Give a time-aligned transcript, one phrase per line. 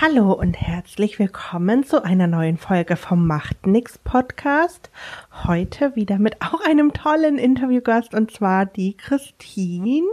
[0.00, 4.92] Hallo und herzlich willkommen zu einer neuen Folge vom Macht nix Podcast.
[5.44, 10.06] Heute wieder mit auch einem tollen Interviewgast und zwar die Christine.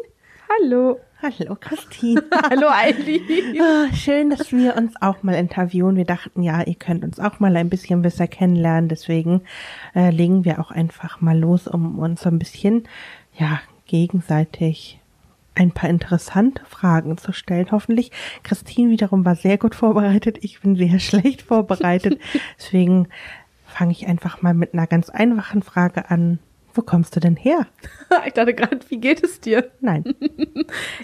[0.49, 0.99] Hallo.
[1.21, 2.23] Hallo Christine.
[2.49, 3.61] Hallo Eileen.
[3.61, 5.95] Ah, Schön, dass wir uns auch mal interviewen.
[5.97, 8.89] Wir dachten, ja, ihr könnt uns auch mal ein bisschen besser kennenlernen.
[8.89, 9.41] Deswegen
[9.93, 12.87] äh, legen wir auch einfach mal los, um uns so ein bisschen,
[13.37, 14.99] ja, gegenseitig
[15.55, 17.71] ein paar interessante Fragen zu stellen.
[17.71, 18.11] Hoffentlich.
[18.43, 20.37] Christine wiederum war sehr gut vorbereitet.
[20.41, 22.19] Ich bin sehr schlecht vorbereitet.
[22.59, 23.07] Deswegen
[23.65, 26.39] fange ich einfach mal mit einer ganz einfachen Frage an.
[26.73, 27.67] Wo kommst du denn her?
[28.27, 29.71] Ich dachte gerade, wie geht es dir?
[29.81, 30.03] Nein.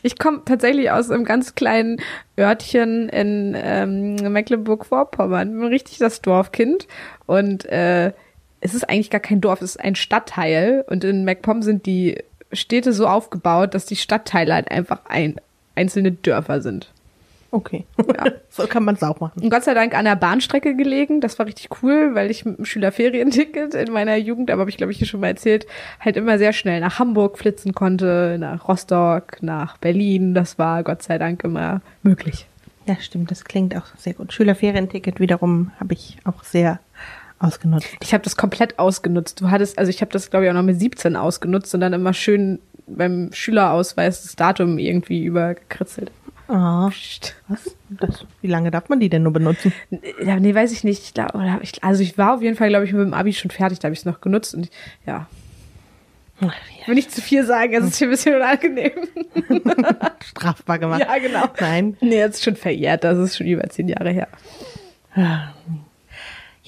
[0.01, 1.97] Ich komme tatsächlich aus einem ganz kleinen
[2.37, 5.51] Örtchen in ähm, Mecklenburg-Vorpommern.
[5.51, 6.87] Bin richtig das Dorfkind.
[7.25, 8.13] Und äh,
[8.61, 10.85] es ist eigentlich gar kein Dorf, es ist ein Stadtteil.
[10.87, 12.17] Und in MacPom sind die
[12.53, 15.35] Städte so aufgebaut, dass die Stadtteile halt einfach ein,
[15.75, 16.91] einzelne Dörfer sind.
[17.51, 17.83] Okay.
[17.97, 18.31] Ja.
[18.49, 19.43] so kann man es auch machen.
[19.43, 21.19] Und Gott sei Dank an der Bahnstrecke gelegen.
[21.19, 24.77] Das war richtig cool, weil ich mit dem Schülerferienticket in meiner Jugend, aber habe ich
[24.77, 25.67] glaube ich hier schon mal erzählt,
[25.99, 30.33] halt immer sehr schnell nach Hamburg flitzen konnte, nach Rostock, nach Berlin.
[30.33, 32.47] Das war Gott sei Dank immer möglich.
[32.85, 33.29] Ja, stimmt.
[33.31, 34.31] Das klingt auch sehr gut.
[34.31, 36.79] Schülerferienticket wiederum habe ich auch sehr
[37.41, 37.87] ausgenutzt.
[38.01, 39.41] Ich habe das komplett ausgenutzt.
[39.41, 41.93] Du hattest, also ich habe das glaube ich auch noch mit 17 ausgenutzt und dann
[41.93, 46.11] immer schön beim Schülerausweis das Datum irgendwie übergekritzelt.
[46.47, 47.35] Ah, Psst.
[47.47, 47.75] was?
[47.89, 49.71] Das, wie lange darf man die denn nur benutzen?
[50.23, 51.01] Ja, nee, weiß ich nicht.
[51.03, 51.31] Ich glaub,
[51.61, 53.85] ich, also ich war auf jeden Fall, glaube ich, mit dem Abi schon fertig, da
[53.85, 54.69] habe ich es noch genutzt und
[55.05, 55.27] ja,
[56.43, 58.91] Ach, ich will nicht zu viel sagen, es ist hier ein bisschen unangenehm.
[59.47, 61.01] ja, strafbar gemacht.
[61.01, 61.45] ja, genau.
[61.59, 61.95] Nein.
[62.01, 64.27] Nee, jetzt ist schon verjährt, das ist schon über zehn Jahre her.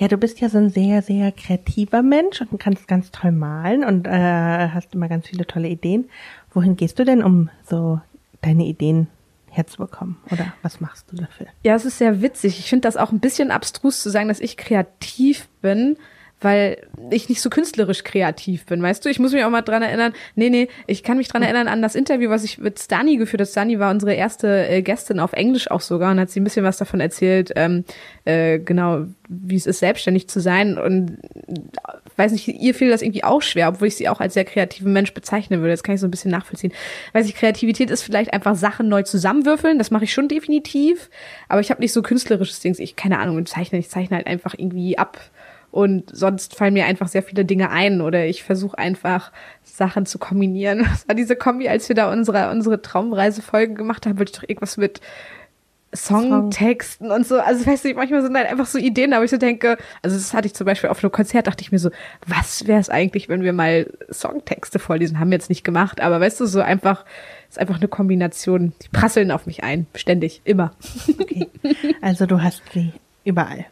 [0.04, 3.86] Ja, du bist ja so ein sehr, sehr kreativer Mensch und kannst ganz toll malen
[3.86, 6.10] und äh, hast immer ganz viele tolle Ideen.
[6.54, 8.02] Wohin gehst du denn, um so
[8.42, 9.08] deine Ideen
[9.50, 10.18] herzubekommen?
[10.30, 11.48] Oder was machst du dafür?
[11.64, 12.60] Ja, es ist sehr witzig.
[12.60, 15.96] Ich finde das auch ein bisschen abstrus zu sagen, dass ich kreativ bin,
[16.44, 16.78] weil
[17.10, 19.10] ich nicht so künstlerisch kreativ bin, weißt du?
[19.10, 21.82] Ich muss mich auch mal dran erinnern, nee, nee, ich kann mich dran erinnern an
[21.82, 23.50] das Interview, was ich mit Stani geführt habe.
[23.50, 26.66] Stani war unsere erste äh, Gästin auf Englisch auch sogar und hat sie ein bisschen
[26.66, 27.84] was davon erzählt, ähm,
[28.26, 31.58] äh, genau, wie es ist, selbstständig zu sein und äh,
[32.16, 34.94] weiß nicht, ihr fiel das irgendwie auch schwer, obwohl ich sie auch als sehr kreativen
[34.94, 35.74] Mensch bezeichnen würde.
[35.74, 36.74] Das kann ich so ein bisschen nachvollziehen.
[37.14, 41.10] Weiß ich, Kreativität ist vielleicht einfach Sachen neu zusammenwürfeln, das mache ich schon definitiv,
[41.48, 44.28] aber ich habe nicht so künstlerisches Dings, ich keine Ahnung, ich zeichne, ich zeichne halt
[44.28, 45.20] einfach irgendwie ab
[45.74, 49.32] und sonst fallen mir einfach sehr viele Dinge ein oder ich versuche einfach
[49.64, 50.88] Sachen zu kombinieren.
[50.94, 54.48] Das war diese Kombi, als wir da unsere, unsere Traumreisefolge gemacht haben, wollte ich doch
[54.48, 55.02] irgendwas mit
[55.96, 57.40] Songtexten und so.
[57.40, 60.36] Also weißt du, manchmal sind halt einfach so Ideen, aber ich so denke, also das
[60.36, 61.90] hatte ich zum Beispiel auf einem Konzert, dachte ich mir so,
[62.28, 65.20] was wäre es eigentlich, wenn wir mal Songtexte vorlesen?
[65.20, 67.04] Haben wir jetzt nicht gemacht, aber weißt du, so einfach,
[67.50, 68.74] ist einfach eine Kombination.
[68.84, 70.74] Die prasseln auf mich ein, ständig, immer.
[71.20, 71.48] Okay.
[72.02, 73.66] Also du hast sie überall.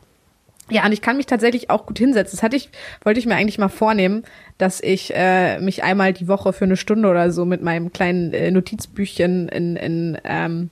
[0.71, 2.37] Ja, und ich kann mich tatsächlich auch gut hinsetzen.
[2.37, 2.69] Das hatte ich,
[3.03, 4.23] wollte ich mir eigentlich mal vornehmen,
[4.57, 8.33] dass ich äh, mich einmal die Woche für eine Stunde oder so mit meinem kleinen
[8.33, 10.69] äh, Notizbüchchen in, in ähm,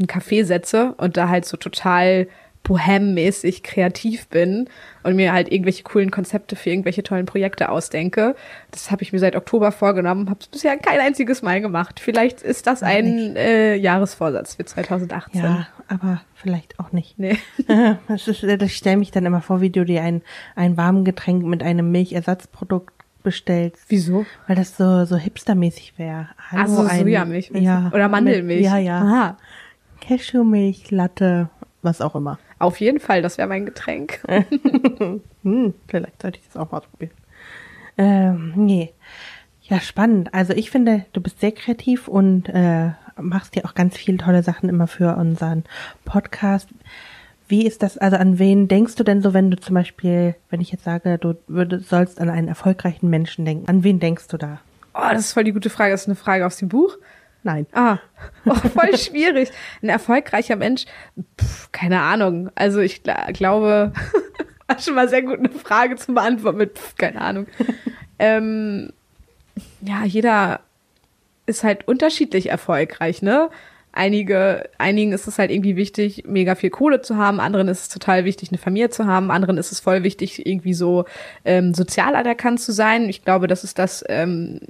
[0.00, 2.26] ein Café setze und da halt so total
[2.62, 4.68] bohem-mäßig kreativ bin
[5.02, 8.36] und mir halt irgendwelche coolen Konzepte für irgendwelche tollen Projekte ausdenke.
[8.70, 12.00] Das habe ich mir seit Oktober vorgenommen, habe es bisher kein einziges Mal gemacht.
[12.00, 15.42] Vielleicht ist das ein äh, Jahresvorsatz für 2018.
[15.42, 17.18] Ja, aber vielleicht auch nicht.
[17.18, 17.38] Nee.
[18.08, 20.22] Das ist, das stelle mich dann immer vor, wie du dir ein,
[20.54, 23.84] ein warmes Getränk mit einem Milchersatzprodukt bestellst.
[23.88, 24.26] Wieso?
[24.46, 26.28] Weil das so, so hipstermäßig wäre.
[26.50, 27.50] Ach so, Sojamilch.
[27.54, 27.90] Ja.
[27.94, 28.64] Oder Mandelmilch.
[28.64, 29.00] Ja, ja.
[29.00, 29.36] Aha.
[30.00, 31.50] Cashewmilch, Latte,
[31.82, 32.38] was auch immer.
[32.60, 34.20] Auf jeden Fall, das wäre mein Getränk.
[35.42, 37.12] Hm, vielleicht sollte ich das auch mal probieren.
[37.96, 38.92] Ähm, nee.
[39.62, 40.34] Ja, spannend.
[40.34, 44.42] Also ich finde, du bist sehr kreativ und äh, machst ja auch ganz viele tolle
[44.42, 45.64] Sachen immer für unseren
[46.04, 46.68] Podcast.
[47.48, 50.60] Wie ist das, also an wen denkst du denn so, wenn du zum Beispiel, wenn
[50.60, 54.36] ich jetzt sage, du würdest, sollst an einen erfolgreichen Menschen denken, an wen denkst du
[54.36, 54.60] da?
[54.92, 55.92] Oh, das ist voll die gute Frage.
[55.92, 56.98] Das ist eine Frage aus dem Buch.
[57.42, 57.66] Nein.
[57.72, 57.98] Ah,
[58.44, 59.50] oh, voll schwierig.
[59.82, 60.84] Ein erfolgreicher Mensch,
[61.40, 62.50] pff, keine Ahnung.
[62.54, 63.92] Also ich gla glaube,
[64.66, 67.46] war schon mal sehr gut eine Frage zu beantworten mit pff, keine Ahnung.
[68.18, 68.92] ähm,
[69.80, 70.60] ja, jeder
[71.46, 73.50] ist halt unterschiedlich erfolgreich, ne?
[73.92, 77.88] Einige, einigen ist es halt irgendwie wichtig, mega viel Kohle zu haben, anderen ist es
[77.88, 81.06] total wichtig, eine Familie zu haben, anderen ist es voll wichtig, irgendwie so
[81.44, 83.08] ähm, sozial anerkannt zu sein.
[83.08, 84.60] Ich glaube, das ist das, ähm,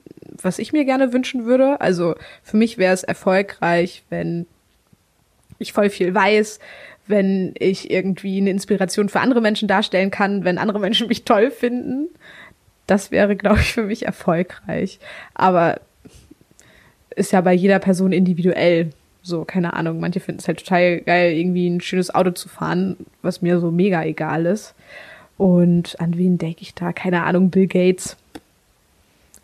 [0.43, 1.81] was ich mir gerne wünschen würde.
[1.81, 4.47] Also für mich wäre es erfolgreich, wenn
[5.59, 6.59] ich voll viel weiß,
[7.07, 11.51] wenn ich irgendwie eine Inspiration für andere Menschen darstellen kann, wenn andere Menschen mich toll
[11.51, 12.09] finden.
[12.87, 14.99] Das wäre, glaube ich, für mich erfolgreich.
[15.35, 15.81] Aber
[17.15, 18.91] ist ja bei jeder Person individuell.
[19.23, 20.01] So, keine Ahnung.
[20.01, 23.71] Manche finden es halt total geil, irgendwie ein schönes Auto zu fahren, was mir so
[23.71, 24.75] mega egal ist.
[25.37, 26.93] Und an wen denke ich da?
[26.93, 28.17] Keine Ahnung, Bill Gates,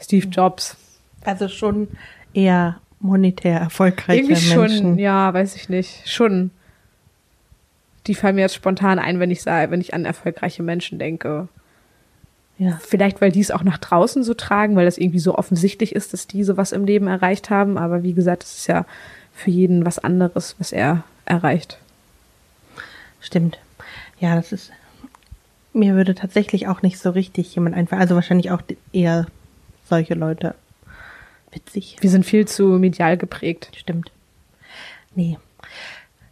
[0.01, 0.77] Steve Jobs.
[1.26, 1.88] Also schon
[2.32, 4.78] eher monetär erfolgreiche Irgendwie Menschen.
[4.78, 6.08] schon, ja, weiß ich nicht.
[6.08, 6.50] Schon.
[8.06, 11.49] Die fallen mir jetzt spontan ein, wenn ich sage, wenn ich an erfolgreiche Menschen denke.
[12.58, 12.78] Ja.
[12.81, 16.12] Vielleicht, weil die es auch nach draußen so tragen, weil das irgendwie so offensichtlich ist,
[16.12, 17.76] dass die sowas im Leben erreicht haben.
[17.76, 18.87] Aber wie gesagt, es ist ja
[19.34, 21.78] für jeden was anderes, was er erreicht.
[23.20, 23.58] Stimmt.
[24.20, 24.73] Ja, das ist.
[25.75, 28.00] Mir würde tatsächlich auch nicht so richtig jemand einfallen.
[28.00, 28.62] Also wahrscheinlich auch
[28.93, 29.26] eher
[29.84, 30.55] solche Leute.
[31.56, 31.97] Witzig.
[32.00, 33.70] Wir sind viel zu medial geprägt.
[33.75, 34.12] Stimmt.
[35.14, 35.38] Nee.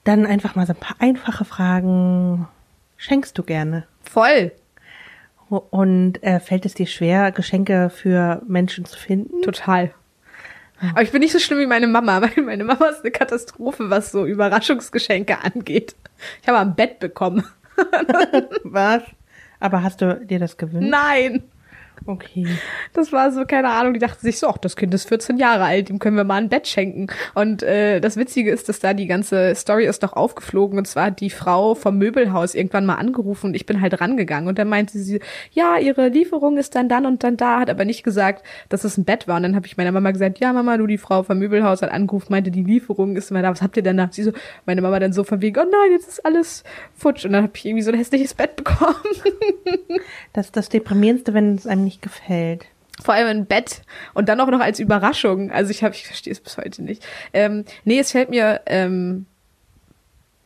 [0.05, 2.47] Dann einfach mal so ein paar einfache Fragen.
[2.99, 3.87] Schenkst du gerne?
[4.03, 4.53] Voll.
[5.49, 9.41] Und äh, fällt es dir schwer, Geschenke für Menschen zu finden?
[9.41, 9.95] Total.
[10.91, 13.89] Aber ich bin nicht so schlimm wie meine Mama, weil meine Mama ist eine Katastrophe,
[13.89, 15.97] was so Überraschungsgeschenke angeht.
[16.43, 17.47] Ich habe ein Bett bekommen.
[18.65, 19.03] Was?
[19.59, 20.91] Aber hast du dir das gewünscht?
[20.91, 21.45] Nein.
[22.07, 22.47] Okay.
[22.93, 25.65] Das war so, keine Ahnung, die dachten sich so, ach, das Kind ist 14 Jahre
[25.65, 27.07] alt, dem können wir mal ein Bett schenken.
[27.35, 30.79] Und äh, das Witzige ist, dass da die ganze Story ist doch aufgeflogen.
[30.79, 34.49] Und zwar hat die Frau vom Möbelhaus irgendwann mal angerufen und ich bin halt rangegangen.
[34.49, 35.21] Und dann meinte sie,
[35.53, 38.99] ja, ihre Lieferung ist dann dann und dann da, hat aber nicht gesagt, dass es
[38.99, 39.37] ein Bett war.
[39.37, 41.91] Und dann habe ich meiner Mama gesagt, ja, Mama, du, die Frau vom Möbelhaus hat
[41.91, 44.09] angerufen, meinte, die Lieferung ist immer da, was habt ihr denn da?
[44.13, 44.33] Sie so,
[44.67, 46.65] meine Mama dann so von wegen, oh nein, jetzt ist alles
[46.95, 47.25] futsch.
[47.25, 48.95] Und dann habe ich irgendwie so ein hässliches Bett bekommen.
[50.35, 52.67] Das ist das Deprimierendste, wenn es einem nicht gefällt.
[53.03, 53.83] Vor allem ein Bett
[54.15, 55.51] und dann auch noch als Überraschung.
[55.51, 57.05] Also ich habe, ich verstehe es bis heute nicht.
[57.33, 59.27] Ähm, nee, es fällt mir, ähm,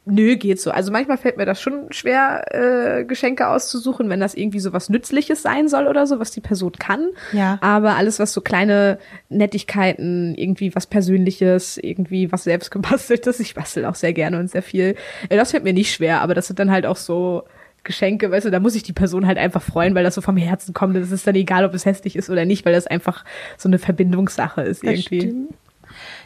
[0.07, 0.71] nö, geht so.
[0.71, 4.89] Also manchmal fällt mir das schon schwer, äh, Geschenke auszusuchen, wenn das irgendwie so was
[4.89, 7.09] Nützliches sein soll oder so, was die Person kann.
[7.33, 7.59] Ja.
[7.61, 8.99] Aber alles, was so kleine
[9.29, 14.97] Nettigkeiten, irgendwie was Persönliches, irgendwie was selbstgebasteltes, ich bastel auch sehr gerne und sehr viel.
[15.29, 17.45] Äh, das fällt mir nicht schwer, aber das sind dann halt auch so
[17.85, 20.37] Geschenke, weißt du, da muss ich die Person halt einfach freuen, weil das so vom
[20.37, 20.97] Herzen kommt.
[20.97, 23.25] Das ist dann egal, ob es hässlich ist oder nicht, weil das einfach
[23.57, 25.21] so eine Verbindungssache ist Das irgendwie.
[25.21, 25.55] stimmt.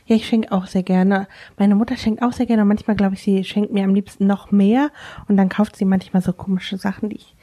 [0.06, 1.28] Ja, ich schenke auch sehr gerne.
[1.56, 2.62] Meine Mutter schenkt auch sehr gerne.
[2.62, 4.90] Und manchmal glaube ich, sie schenkt mir am liebsten noch mehr.
[5.28, 7.36] Und dann kauft sie manchmal so komische Sachen, die ich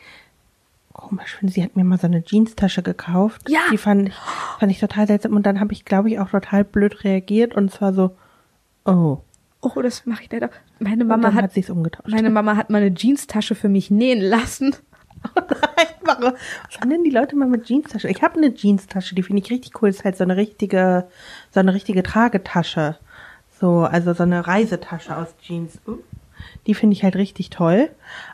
[0.92, 1.54] komisch finde.
[1.54, 3.50] Sie hat mir mal so eine Jeanstasche gekauft.
[3.50, 3.62] Ja.
[3.72, 4.16] Die fand ich,
[4.60, 5.34] fand ich total seltsam.
[5.36, 7.56] Und dann habe ich, glaube ich, auch total blöd reagiert.
[7.56, 8.16] Und zwar so,
[8.86, 9.20] oh.
[9.62, 10.50] Oh, das mache ich leider.
[10.80, 12.10] Meine Mama hat, hat sie es umgetauscht.
[12.10, 14.76] meine Mama hat mal eine Jeanstasche für mich nähen lassen.
[16.04, 16.34] Warum?
[16.66, 18.08] Was haben denn die Leute mal mit Jeanstasche?
[18.08, 19.90] Ich habe eine Jeanstasche, die finde ich richtig cool.
[19.90, 21.08] Ist halt so eine richtige,
[21.52, 22.98] so eine richtige Tragetasche.
[23.60, 25.80] So, also so eine Reisetasche aus Jeans.
[25.86, 25.98] Uh,
[26.68, 27.90] Die finde ich halt richtig toll.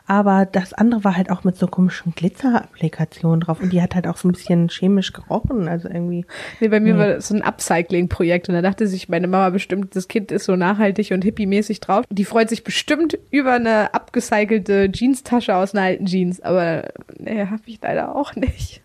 [0.06, 3.60] Aber das andere war halt auch mit so komischen Glitzer-Applikationen drauf.
[3.60, 5.68] Und die hat halt auch so ein bisschen chemisch gerochen.
[5.68, 6.24] Also irgendwie.
[6.60, 9.94] Nee, bei mir war das so ein Upcycling-Projekt und da dachte sich meine Mama bestimmt,
[9.96, 12.04] das Kind ist so nachhaltig und hippie-mäßig drauf.
[12.10, 16.88] Die freut sich bestimmt über eine abgecycelte Jeanstasche aus einer alten Jeans, aber
[17.18, 18.82] nee, hab ich leider auch nicht.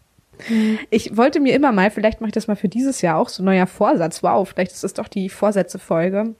[0.89, 3.43] Ich wollte mir immer mal, vielleicht mache ich das mal für dieses Jahr auch, so
[3.43, 6.35] ein neuer Vorsatz, wow, vielleicht ist das doch die Vorsätze-Folge,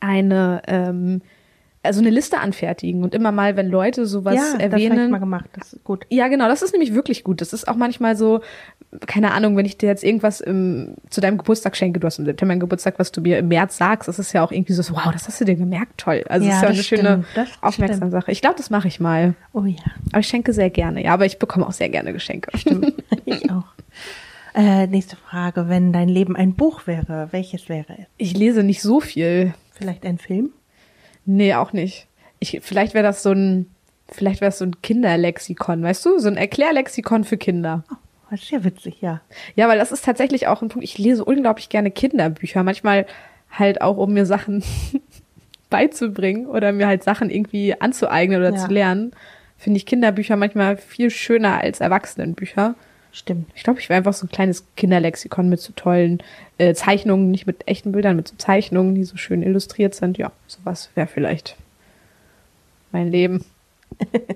[0.00, 1.22] eine, ähm,
[1.84, 5.10] also eine Liste anfertigen und immer mal, wenn Leute sowas ja, das habe ich erwähnen,
[5.10, 5.50] mal gemacht.
[5.52, 6.06] Das ist gut.
[6.08, 7.40] ja, genau, das ist nämlich wirklich gut.
[7.40, 8.40] Das ist auch manchmal so,
[9.06, 12.24] keine Ahnung, wenn ich dir jetzt irgendwas im, zu deinem Geburtstag schenke, du hast im
[12.24, 14.94] September einen Geburtstag, was du mir im März sagst, das ist ja auch irgendwie so,
[14.94, 16.24] wow, das hast du dir gemerkt, toll.
[16.28, 18.32] Also Ja, das ist ja das eine schöne stimmt, das aufmerksame Sache.
[18.32, 19.34] Ich glaube, das mache ich mal.
[19.52, 22.50] Oh ja, Aber ich schenke sehr gerne, ja, aber ich bekomme auch sehr gerne Geschenke.
[23.24, 23.64] ich auch.
[24.54, 25.68] Äh, nächste Frage.
[25.68, 28.06] Wenn dein Leben ein Buch wäre, welches wäre es?
[28.16, 29.52] Ich lese nicht so viel.
[29.72, 30.50] Vielleicht ein Film?
[31.26, 32.06] Nee, auch nicht.
[32.38, 33.70] Ich, vielleicht wäre das so ein,
[34.10, 36.18] vielleicht wäre es so ein Kinderlexikon, weißt du?
[36.18, 37.84] So ein Erklärlexikon für Kinder.
[38.30, 39.20] Das ist ja witzig, ja.
[39.54, 40.84] Ja, weil das ist tatsächlich auch ein Punkt.
[40.84, 42.62] Ich lese unglaublich gerne Kinderbücher.
[42.64, 43.06] Manchmal
[43.50, 44.62] halt auch, um mir Sachen
[45.70, 48.56] beizubringen oder mir halt Sachen irgendwie anzueignen oder Ja.
[48.56, 49.12] zu lernen.
[49.56, 52.74] Finde ich Kinderbücher manchmal viel schöner als Erwachsenenbücher.
[53.16, 53.48] Stimmt.
[53.54, 56.20] Ich glaube, ich wäre einfach so ein kleines Kinderlexikon mit so tollen
[56.58, 60.18] äh, Zeichnungen, nicht mit echten Bildern, mit so Zeichnungen, die so schön illustriert sind.
[60.18, 61.56] Ja, sowas wäre vielleicht
[62.90, 63.44] mein Leben.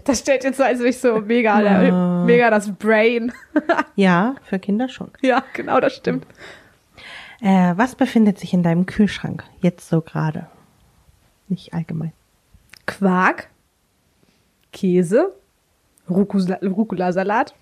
[0.05, 2.25] Das stellt jetzt so, als wäre ich so mega, Ja.
[2.25, 3.33] mega das Brain.
[3.97, 5.11] Ja, für Kinder schon.
[5.23, 6.25] ja, genau, das stimmt.
[7.41, 10.47] Äh, was befindet sich in deinem Kühlschrank jetzt so gerade?
[11.49, 12.13] Nicht allgemein.
[12.87, 13.49] Quark,
[14.73, 15.33] Käse,
[16.09, 17.55] Rucola- Rucola-Salat.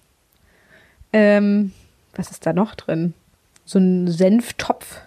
[1.13, 1.73] Ähm,
[2.15, 3.15] was ist da noch drin?
[3.65, 5.01] So ein Senftopf.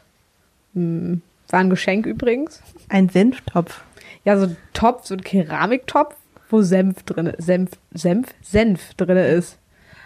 [0.74, 2.62] Hm, war ein Geschenk übrigens.
[2.90, 3.84] Ein Senftopf.
[4.26, 6.16] Ja, so ein Topf, so ein Keramiktopf,
[6.50, 9.58] wo Senf drin Senf, Senf, Senf drin ist.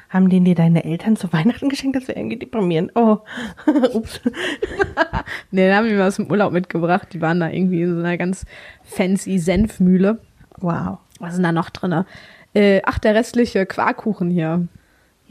[0.10, 1.96] Haben den dir deine Eltern zu Weihnachten geschenkt?
[1.96, 2.92] Das wäre irgendwie deprimierend.
[2.96, 3.20] Oh,
[3.94, 4.22] ups.
[5.52, 7.10] Nee, den haben die mir aus dem Urlaub mitgebracht.
[7.14, 8.46] Die waren da irgendwie in so einer ganz
[8.84, 10.20] fancy Senfmühle.
[10.58, 10.98] Wow.
[11.20, 12.06] Was ist denn da noch drinne?
[12.54, 14.68] Äh, ach, der restliche Quarkkuchen hier.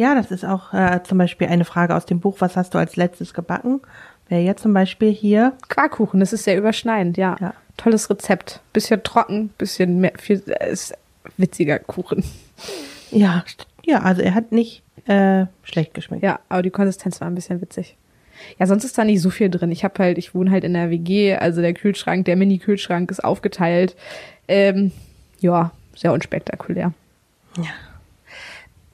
[0.03, 2.79] Ja, das ist auch äh, zum Beispiel eine Frage aus dem Buch, was hast du
[2.79, 3.81] als letztes gebacken?
[4.29, 7.37] Wäre jetzt zum Beispiel hier, Quarkkuchen, das ist sehr überschneidend, ja.
[7.41, 7.55] Ja.
[7.77, 8.63] Tolles Rezept.
[8.73, 10.93] Bisschen trocken, bisschen mehr, viel, äh, ist
[11.37, 12.25] witziger Kuchen.
[13.13, 13.45] ja,
[13.85, 16.25] ja, also er hat nicht äh, schlecht geschmeckt.
[16.25, 17.97] Ja, aber die Konsistenz war ein bisschen witzig.
[18.59, 19.71] Ja, sonst ist da nicht so viel drin.
[19.71, 23.23] Ich habe halt, ich wohne halt in der WG, also der Kühlschrank, der Mini-Kühlschrank ist
[23.23, 23.95] aufgeteilt.
[24.49, 24.91] Ähm,
[25.39, 26.93] ja, sehr unspektakulär.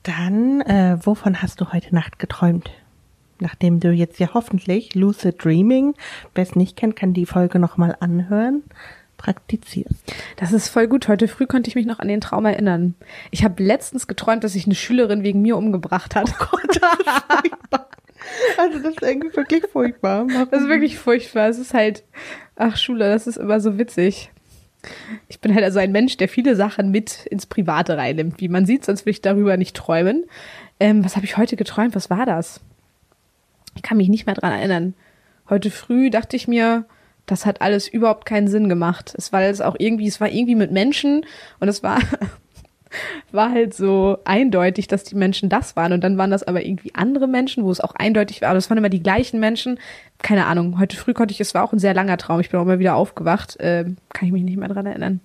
[0.08, 2.70] Dann, äh, wovon hast du heute Nacht geträumt?
[3.40, 5.94] Nachdem du jetzt ja hoffentlich Lucid Dreaming,
[6.34, 8.62] wer es nicht kennt, kann die Folge nochmal anhören,
[9.18, 10.14] praktizierst.
[10.36, 11.08] Das ist voll gut.
[11.08, 12.94] Heute früh konnte ich mich noch an den Traum erinnern.
[13.30, 16.34] Ich habe letztens geträumt, dass sich eine Schülerin wegen mir umgebracht hat.
[18.58, 20.26] Also das ist irgendwie wirklich furchtbar.
[20.50, 21.48] Das ist wirklich furchtbar.
[21.48, 22.04] Es ist halt,
[22.56, 24.30] ach Schule, das ist immer so witzig.
[25.28, 28.40] Ich bin halt also ein Mensch, der viele Sachen mit ins Private reinnimmt.
[28.40, 30.24] Wie man sieht, sonst will ich darüber nicht träumen.
[30.80, 31.94] Ähm, was habe ich heute geträumt?
[31.94, 32.60] Was war das?
[33.76, 34.94] Ich kann mich nicht mehr dran erinnern.
[35.48, 36.84] Heute früh dachte ich mir,
[37.26, 39.14] das hat alles überhaupt keinen Sinn gemacht.
[39.16, 41.24] Es war jetzt auch irgendwie, es war irgendwie mit Menschen
[41.60, 42.00] und es war,
[43.32, 45.92] war halt so eindeutig, dass die Menschen das waren.
[45.92, 48.50] Und dann waren das aber irgendwie andere Menschen, wo es auch eindeutig war.
[48.50, 49.78] Aber es waren immer die gleichen Menschen.
[50.22, 50.78] Keine Ahnung.
[50.78, 52.40] Heute früh konnte ich, es war auch ein sehr langer Traum.
[52.40, 53.56] Ich bin auch immer wieder aufgewacht.
[53.60, 55.20] Ähm, kann ich mich nicht mehr dran erinnern.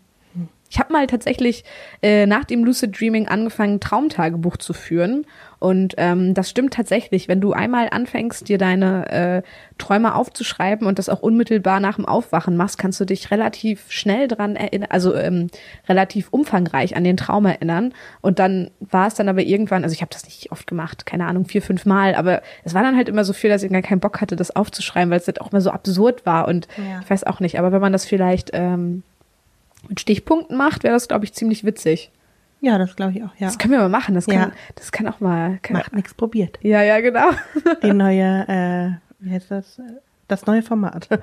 [0.74, 1.64] Ich habe mal tatsächlich
[2.02, 5.28] äh, nach dem Lucid Dreaming angefangen, Traumtagebuch zu führen.
[5.60, 7.28] Und ähm, das stimmt tatsächlich.
[7.28, 9.42] Wenn du einmal anfängst, dir deine äh,
[9.78, 14.28] Träume aufzuschreiben und das auch unmittelbar nach dem Aufwachen machst, kannst du dich relativ schnell
[14.28, 15.52] dran erinnern, also ähm,
[15.88, 17.94] relativ umfangreich an den Traum erinnern.
[18.22, 21.28] Und dann war es dann aber irgendwann, also ich habe das nicht oft gemacht, keine
[21.28, 23.84] Ahnung, vier, fünf Mal, aber es war dann halt immer so viel, dass ich gar
[23.84, 26.48] keinen Bock hatte, das aufzuschreiben, weil es halt auch immer so absurd war.
[26.48, 27.02] Und Ja.
[27.04, 29.04] ich weiß auch nicht, aber wenn man das vielleicht ähm,
[29.90, 32.12] mit Stichpunkten macht, wäre das, glaube ich, ziemlich witzig.
[32.62, 33.48] Ja, das glaube ich auch, ja.
[33.48, 34.16] Das können wir mal machen.
[34.16, 34.52] Das kann, Ja.
[34.76, 35.60] das kann auch mal.
[35.62, 36.60] Kann, Macht nichts probiert.
[36.62, 37.30] Ja, ja, genau.
[37.82, 39.82] Die neue, äh, wie heißt das?
[40.30, 41.10] Das neue Format.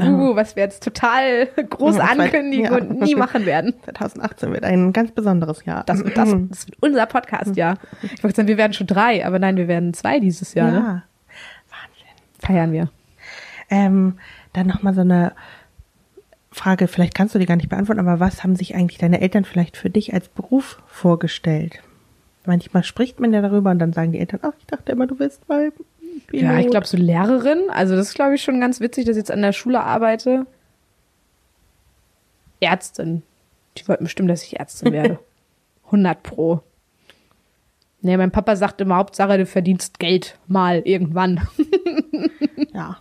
[0.00, 2.72] Uh, was wir jetzt total groß Ja, ankündigen ja.
[2.76, 3.74] und nie machen werden.
[3.84, 5.84] 2018 wird ein ganz besonderes Jahr.
[5.84, 6.14] Das, das,
[6.48, 7.74] das wird unser Podcast, ja.
[8.02, 10.68] Ich wollte sagen, wir werden schon drei, aber nein, wir werden zwei dieses Jahr.
[10.72, 10.80] ja.
[10.80, 11.02] Ne?
[11.68, 12.38] Wahnsinn.
[12.38, 12.88] Feiern wir.
[13.70, 14.18] Ähm,
[14.54, 15.32] dann nochmal so eine
[16.58, 19.44] Frage, vielleicht kannst du die gar nicht beantworten, aber was haben sich eigentlich deine Eltern
[19.44, 21.80] vielleicht für dich als Beruf vorgestellt?
[22.46, 25.18] Manchmal spricht man ja darüber und dann sagen die Eltern, ach, ich dachte immer, du
[25.18, 25.72] willst mal
[26.26, 26.42] Pilot.
[26.42, 29.22] Ja, ich glaube, so Lehrerin, also das ist, glaube ich, schon ganz witzig, dass ich
[29.22, 30.46] jetzt an der Schule arbeite.
[32.60, 33.22] Ärztin.
[33.76, 35.18] Die wollten bestimmt, dass ich Ärztin werde.
[35.86, 36.60] 100 pro.
[38.00, 41.46] Nee, mein Papa sagt immer, Hauptsache, du verdienst Geld mal irgendwann.
[42.74, 42.98] Ja,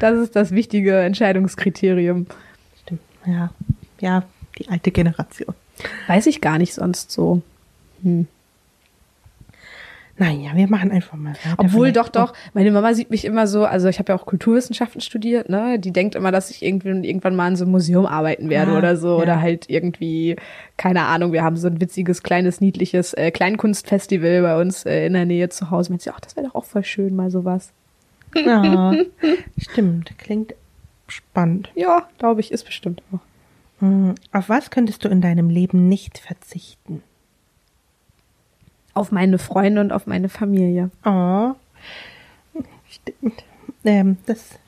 [0.00, 2.26] Das ist das wichtige Entscheidungskriterium.
[3.26, 3.50] Ja,
[4.00, 4.22] ja,
[4.58, 5.54] die alte Generation.
[6.06, 7.42] Weiß ich gar nicht sonst so.
[10.16, 11.54] Naja, wir machen einfach mal weiter.
[11.58, 14.26] Obwohl Vielleicht- doch, doch, meine Mama sieht mich immer so, also ich habe ja auch
[14.26, 15.80] Kulturwissenschaften studiert, ne?
[15.80, 18.78] Die denkt immer, dass ich irgendwie irgendwann mal in so einem Museum arbeiten werde Ah,
[18.78, 19.16] oder so.
[19.16, 19.22] ja.
[19.22, 20.36] Oder halt irgendwie,
[20.76, 25.14] keine Ahnung, wir haben so ein witziges, kleines, niedliches äh, Kleinkunstfestival bei uns äh, in
[25.14, 25.90] der Nähe zu Hause.
[25.90, 27.72] Meint sie, ach, das wäre doch auch voll schön, mal sowas.
[28.36, 28.94] Ja,
[29.58, 30.16] stimmt.
[30.18, 30.54] Klingt
[31.08, 31.70] spannend.
[31.74, 33.20] Ja, glaube ich, ist bestimmt auch.
[33.80, 37.02] Hm, Auf was könntest du in deinem Leben nicht verzichten?
[38.94, 40.90] Auf meine Freunde und auf meine Familie.
[41.04, 41.52] Oh,
[42.88, 43.44] stimmt.
[43.84, 44.58] Ähm, das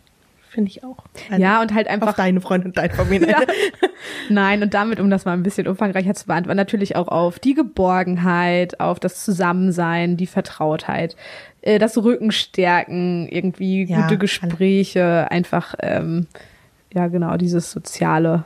[0.57, 0.97] finde ich auch.
[1.31, 3.27] Also ja, und halt auf einfach deine Freunde und deine Familie.
[3.37, 3.89] Ja.
[4.31, 7.53] Nein, und damit, um das mal ein bisschen umfangreicher zu beantworten, natürlich auch auf die
[7.55, 11.17] Geborgenheit, auf das Zusammensein, die Vertrautheit,
[11.61, 16.27] äh, das Rückenstärken, irgendwie Ja, gute Gespräche, einfach, ähm,
[16.95, 18.45] ja genau, dieses Soziale.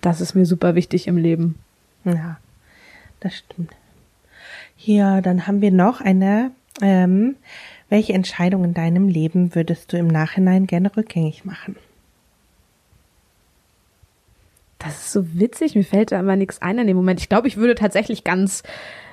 [0.00, 1.56] Das ist mir super wichtig im Leben.
[2.04, 2.38] Ja,
[3.18, 3.72] das stimmt.
[4.76, 6.52] Hier, dann haben wir noch eine.
[6.80, 7.34] Ähm,
[7.88, 11.76] welche Entscheidung in deinem Leben würdest du im Nachhinein gerne rückgängig machen?
[14.78, 17.20] Das ist so witzig, mir fällt da immer nichts ein in dem Moment.
[17.20, 18.62] Ich glaube, ich würde tatsächlich ganz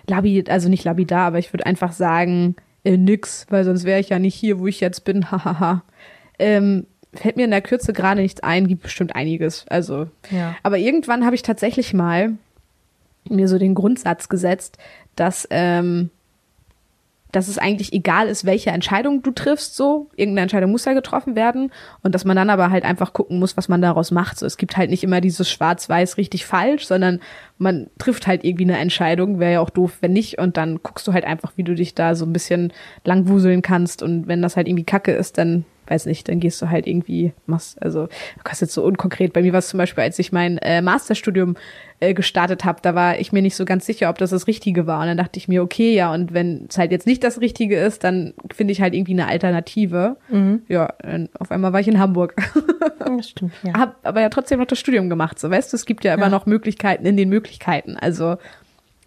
[0.07, 4.09] labid, also nicht lapidar, aber ich würde einfach sagen, äh, nix, weil sonst wäre ich
[4.09, 5.31] ja nicht hier, wo ich jetzt bin.
[5.31, 5.83] Hahaha.
[6.37, 9.65] ähm, fällt mir in der Kürze gerade nichts ein, gibt bestimmt einiges.
[9.69, 10.55] Also, Ja.
[10.63, 12.33] aber irgendwann habe ich tatsächlich mal
[13.27, 14.77] mir so den Grundsatz gesetzt,
[15.15, 16.11] dass ähm,
[17.31, 20.09] dass es eigentlich egal ist, welche Entscheidung du triffst, so.
[20.15, 21.71] Irgendeine Entscheidung muss ja getroffen werden.
[22.01, 24.39] Und dass man dann aber halt einfach gucken muss, was man daraus macht.
[24.39, 27.19] So, es gibt halt nicht immer dieses Schwarz-Weiß richtig falsch, sondern
[27.57, 29.39] man trifft halt irgendwie eine Entscheidung.
[29.39, 30.37] Wäre ja auch doof, wenn nicht.
[30.39, 32.71] Und dann guckst du halt einfach, wie du dich da so ein bisschen
[33.03, 34.01] langwuseln kannst.
[34.01, 37.33] Und wenn das halt irgendwie kacke ist, dann weiß nicht, dann gehst du halt irgendwie,
[37.45, 39.33] machst, also, du kannst jetzt so unkonkret.
[39.33, 41.55] Bei mir war es zum Beispiel, als ich mein äh, Masterstudium
[41.99, 44.87] äh, gestartet habe, da war ich mir nicht so ganz sicher, ob das das Richtige
[44.87, 45.01] war.
[45.01, 47.77] Und dann dachte ich mir, okay, ja, und wenn es halt jetzt nicht das Richtige
[47.77, 50.17] ist, dann finde ich halt irgendwie eine Alternative.
[50.29, 50.63] Mhm.
[50.67, 50.93] Ja,
[51.39, 52.35] auf einmal war ich in Hamburg.
[52.99, 53.73] das stimmt, ja.
[53.73, 55.39] Hab aber ja trotzdem noch das Studium gemacht.
[55.39, 56.29] So, weißt du, es gibt ja immer ja.
[56.29, 57.97] noch Möglichkeiten in den Möglichkeiten.
[57.97, 58.37] Also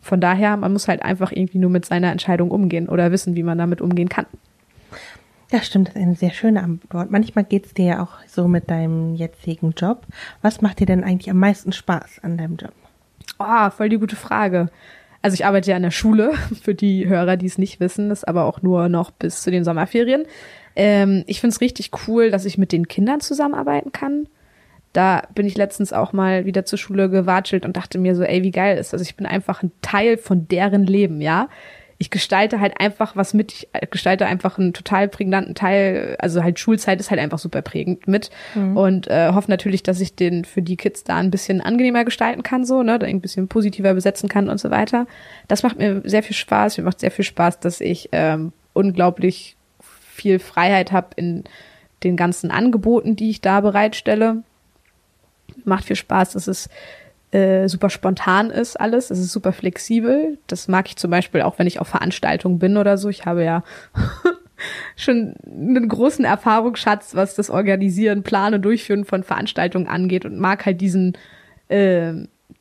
[0.00, 3.42] von daher, man muss halt einfach irgendwie nur mit seiner Entscheidung umgehen oder wissen, wie
[3.42, 4.26] man damit umgehen kann.
[5.50, 7.10] Das stimmt, das ist eine sehr schöne Antwort.
[7.10, 10.02] Manchmal geht's dir ja auch so mit deinem jetzigen Job.
[10.42, 12.72] Was macht dir denn eigentlich am meisten Spaß an deinem Job?
[13.38, 14.68] Oh, voll die gute Frage.
[15.22, 18.28] Also ich arbeite ja in der Schule, für die Hörer, die es nicht wissen, ist
[18.28, 20.26] aber auch nur noch bis zu den Sommerferien.
[20.76, 24.28] Ähm, ich finde es richtig cool, dass ich mit den Kindern zusammenarbeiten kann.
[24.92, 28.42] Da bin ich letztens auch mal wieder zur Schule gewatschelt und dachte mir so, ey,
[28.42, 29.00] wie geil ist das?
[29.00, 31.48] Also ich bin einfach ein Teil von deren Leben, ja
[32.00, 36.60] ich gestalte halt einfach was mit, ich gestalte einfach einen total prägnanten Teil, also halt
[36.60, 38.76] Schulzeit ist halt einfach super prägend mit mhm.
[38.76, 42.44] und äh, hoffe natürlich, dass ich den für die Kids da ein bisschen angenehmer gestalten
[42.44, 45.06] kann, so, ne, da ein bisschen positiver besetzen kann und so weiter.
[45.48, 49.56] Das macht mir sehr viel Spaß, mir macht sehr viel Spaß, dass ich ähm, unglaublich
[49.80, 51.44] viel Freiheit habe in
[52.04, 54.44] den ganzen Angeboten, die ich da bereitstelle.
[55.64, 56.68] Macht viel Spaß, dass es
[57.30, 59.10] äh, super spontan ist alles.
[59.10, 60.38] Es ist super flexibel.
[60.46, 63.08] Das mag ich zum Beispiel auch, wenn ich auf Veranstaltungen bin oder so.
[63.08, 63.62] Ich habe ja
[64.96, 70.80] schon einen großen Erfahrungsschatz, was das Organisieren, Planen, Durchführen von Veranstaltungen angeht und mag halt
[70.80, 71.18] diesen,
[71.68, 72.12] äh,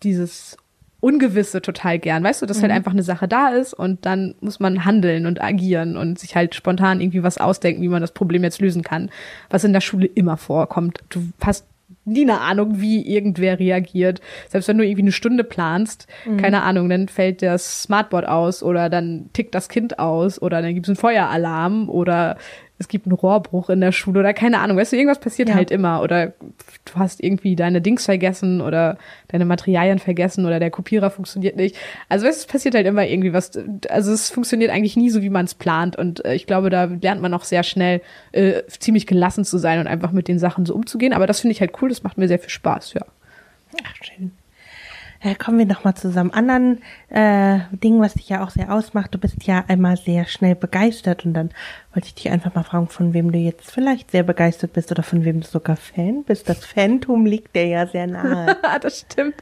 [0.04, 0.58] dieses
[1.00, 2.24] Ungewisse total gern.
[2.24, 2.74] Weißt du, dass halt mhm.
[2.74, 6.36] halt einfach eine Sache da ist und dann muss man handeln und agieren und sich
[6.36, 9.12] halt spontan irgendwie was ausdenken, wie man das Problem jetzt lösen kann,
[9.50, 11.04] was in der Schule immer vorkommt.
[11.10, 11.66] Du hast
[12.08, 14.22] nie eine Ahnung, wie irgendwer reagiert.
[14.48, 16.38] Selbst wenn du irgendwie eine Stunde planst, mhm.
[16.38, 20.74] keine Ahnung, dann fällt das Smartboard aus oder dann tickt das Kind aus oder dann
[20.74, 22.38] gibt es einen Feueralarm oder
[22.80, 25.56] es gibt einen Rohrbruch in der Schule oder keine Ahnung, weißt du, irgendwas passiert ja.
[25.56, 26.34] halt immer oder
[26.86, 28.98] du hast irgendwie deine Dings vergessen oder
[29.30, 31.76] deine Materialien vergessen oder der Kopierer funktioniert nicht.
[32.10, 33.52] Also es passiert halt immer irgendwie was.
[33.90, 36.86] Also es funktioniert eigentlich nie so, wie man es plant und äh, ich glaube, da
[36.86, 38.02] lernt man auch sehr schnell
[38.32, 41.14] äh, ziemlich gelassen zu sein und einfach mit den Sachen so umzugehen.
[41.14, 43.06] Aber das finde ich halt cool, das macht mir sehr viel Spaß, ja.
[43.84, 44.32] Ach, schön
[45.22, 48.74] äh, kommen wir nochmal zu so einem anderen äh, Ding, was dich ja auch sehr
[48.74, 49.14] ausmacht.
[49.14, 51.52] Du bist ja einmal sehr schnell begeistert und dann
[51.94, 55.04] wollte ich dich einfach mal fragen, von wem du jetzt vielleicht sehr begeistert bist oder
[55.04, 56.48] von wem du sogar Fan bist.
[56.48, 58.58] Das Phantom liegt dir ja sehr nahe.
[58.82, 59.36] das stimmt.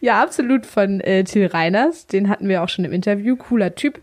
[0.00, 2.06] Ja, absolut von äh, Till Reiners.
[2.06, 3.36] Den hatten wir auch schon im Interview.
[3.36, 4.00] Cooler Typ.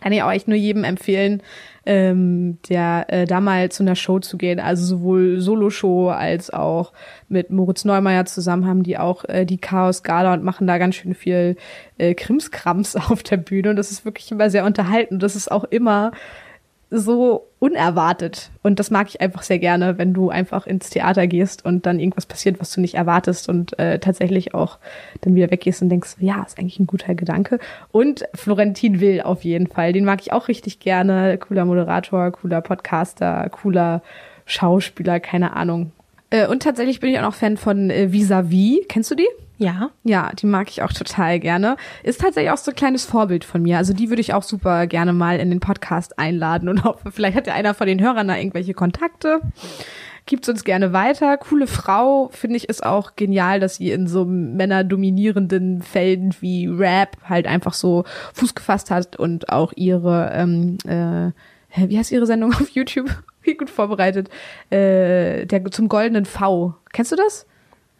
[0.00, 1.42] Kann ich auch echt nur jedem empfehlen,
[1.88, 4.60] ähm, der äh, da mal zu einer Show zu gehen.
[4.60, 6.92] Also sowohl Solo-Show als auch
[7.30, 11.14] mit Moritz Neumeier zusammen haben die auch äh, die Chaos-Gala und machen da ganz schön
[11.14, 11.56] viel
[11.96, 13.70] äh, Krimskrams auf der Bühne.
[13.70, 15.18] Und das ist wirklich immer sehr unterhalten.
[15.18, 16.12] Das ist auch immer
[16.90, 18.50] so unerwartet.
[18.62, 21.98] Und das mag ich einfach sehr gerne, wenn du einfach ins Theater gehst und dann
[21.98, 24.78] irgendwas passiert, was du nicht erwartest und äh, tatsächlich auch
[25.20, 27.58] dann wieder weggehst und denkst, ja, ist eigentlich ein guter Gedanke.
[27.90, 29.92] Und Florentin Will auf jeden Fall.
[29.92, 31.36] Den mag ich auch richtig gerne.
[31.38, 34.02] Cooler Moderator, cooler Podcaster, cooler
[34.46, 35.92] Schauspieler, keine Ahnung.
[36.30, 38.86] Äh, und tatsächlich bin ich auch noch Fan von äh, Vis-a-vis.
[38.88, 39.28] Kennst du die?
[39.58, 39.90] Ja.
[40.04, 41.76] Ja, die mag ich auch total gerne.
[42.04, 43.76] Ist tatsächlich auch so ein kleines Vorbild von mir.
[43.76, 47.36] Also die würde ich auch super gerne mal in den Podcast einladen und hoffe, vielleicht
[47.36, 49.40] hat ja einer von den Hörern da irgendwelche Kontakte.
[50.26, 51.38] Gibt's uns gerne weiter.
[51.38, 57.16] Coole Frau, finde ich, ist auch genial, dass sie in so männerdominierenden Felden wie Rap
[57.24, 61.32] halt einfach so Fuß gefasst hat und auch ihre, ähm, äh,
[61.88, 63.10] wie heißt ihre Sendung auf YouTube?
[63.42, 64.28] Wie gut vorbereitet.
[64.70, 66.74] Äh, der zum goldenen V.
[66.92, 67.46] Kennst du das?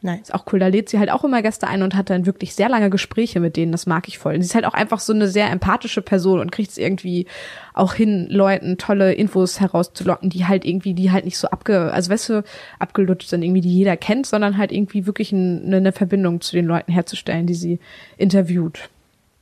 [0.00, 0.20] Nein.
[0.20, 0.60] Ist auch cool.
[0.60, 3.40] Da lädt sie halt auch immer Gäste ein und hat dann wirklich sehr lange Gespräche
[3.40, 3.72] mit denen.
[3.72, 4.34] Das mag ich voll.
[4.34, 7.26] Und sie ist halt auch einfach so eine sehr empathische Person und kriegt es irgendwie
[7.74, 12.12] auch hin, Leuten tolle Infos herauszulocken, die halt irgendwie, die halt nicht so abge, also
[12.12, 12.44] weißt du,
[12.78, 16.66] abgelutscht sind, irgendwie, die jeder kennt, sondern halt irgendwie wirklich ein, eine Verbindung zu den
[16.66, 17.80] Leuten herzustellen, die sie
[18.16, 18.90] interviewt.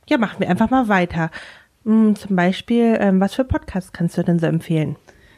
[0.09, 1.29] Ja, machen wir einfach mal weiter.
[1.85, 4.95] Hm, zum Beispiel, ähm, was für Podcasts kannst du denn so empfehlen?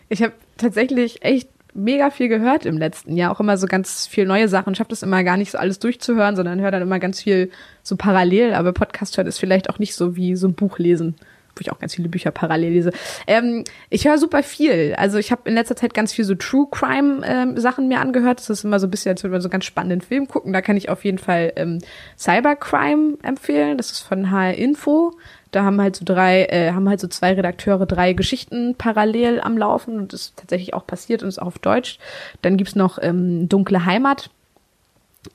[0.08, 4.26] Ich habe tatsächlich echt mega viel gehört im letzten Jahr, auch immer so ganz viel
[4.26, 4.74] neue Sachen.
[4.74, 7.52] Ich habe das immer gar nicht so alles durchzuhören, sondern höre dann immer ganz viel
[7.84, 8.54] so parallel.
[8.54, 11.16] Aber Podcast hören ist vielleicht auch nicht so wie so ein Buch lesen,
[11.56, 12.92] wo ich auch ganz viele Bücher parallel lese.
[13.28, 14.96] Ähm, ich höre super viel.
[14.98, 18.40] Also ich habe in letzter Zeit ganz viel so True Crime ähm, Sachen mir angehört.
[18.40, 20.54] Das ist immer so ein bisschen, als würde man so ganz spannenden Film gucken.
[20.54, 21.80] Da kann ich auf jeden Fall ähm,
[22.18, 23.78] Cybercrime empfehlen.
[23.78, 25.14] Das ist von HR Info.
[25.52, 29.58] Da haben halt so drei, äh, haben halt so zwei Redakteure drei Geschichten parallel am
[29.58, 31.98] Laufen und das ist tatsächlich auch passiert und ist auch auf Deutsch.
[32.42, 34.30] Dann gibt's noch ähm, Dunkle Heimat,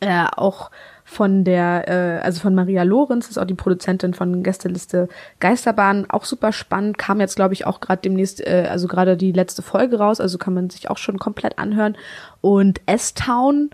[0.01, 0.71] äh, auch
[1.05, 6.25] von der, äh, also von Maria Lorenz, ist auch die Produzentin von Gästeliste Geisterbahn, auch
[6.25, 9.99] super spannend, kam jetzt glaube ich auch gerade demnächst, äh, also gerade die letzte Folge
[9.99, 11.97] raus, also kann man sich auch schon komplett anhören.
[12.41, 13.71] Und S-Town,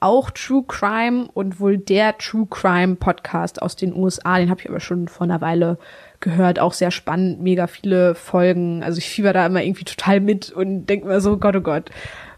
[0.00, 4.68] auch True Crime und wohl der True Crime Podcast aus den USA, den habe ich
[4.68, 5.78] aber schon vor einer Weile
[6.20, 10.50] gehört, auch sehr spannend, mega viele Folgen, also ich fieber da immer irgendwie total mit
[10.50, 11.90] und denke mir so, Gott, oh Gott,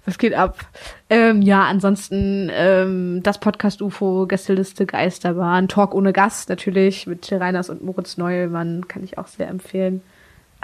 [0.06, 0.58] was geht ab?
[1.10, 7.70] Ähm, ja, ansonsten ähm, das Podcast UFO, Gästeliste, Geisterbahn, Talk ohne Gast natürlich mit Reiners
[7.70, 10.02] und Moritz Neumann kann ich auch sehr empfehlen.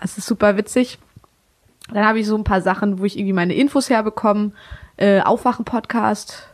[0.02, 0.98] Es ist super witzig.
[1.92, 4.52] Dann habe ich so ein paar Sachen, wo ich irgendwie meine Infos herbekomme.
[4.96, 6.48] Äh, Aufwachen-Podcast.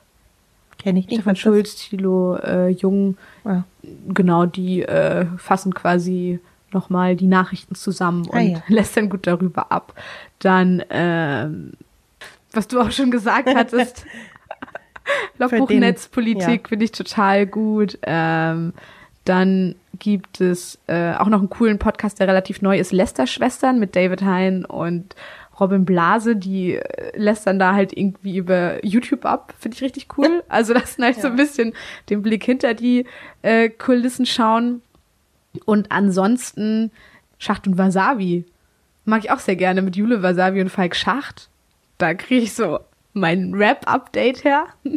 [0.82, 1.16] Kenne ich nicht.
[1.16, 3.16] Stefan Schulz, Thilo äh, Jung.
[3.44, 3.64] Ja.
[4.08, 6.40] Genau, die äh, fassen quasi
[6.72, 8.62] nochmal die Nachrichten zusammen und Ah, ja.
[8.68, 9.94] lässt dann gut darüber ab.
[10.38, 11.72] Dann ähm,
[12.52, 14.04] was du auch schon gesagt hattest.
[15.38, 16.68] Logbuch den- Netzpolitik ja.
[16.68, 17.98] finde ich total gut.
[18.02, 18.72] Ähm,
[19.24, 23.94] dann gibt es äh, auch noch einen coolen Podcast, der relativ neu ist, Lester-Schwestern mit
[23.94, 25.14] David Hein und
[25.62, 29.54] Robin Blase, die äh, lästern da halt irgendwie über YouTube ab.
[29.58, 30.42] Finde ich richtig cool.
[30.48, 31.72] Also lassen halt so ein bisschen
[32.10, 33.06] den Blick hinter die
[33.42, 34.82] äh, Kulissen schauen.
[35.64, 36.90] Und ansonsten
[37.38, 38.44] Schacht und Wasabi.
[39.04, 41.48] Mag ich auch sehr gerne mit Jule Wasabi und Falk Schacht.
[41.98, 42.80] Da kriege ich so
[43.12, 44.66] mein Rap-Update her.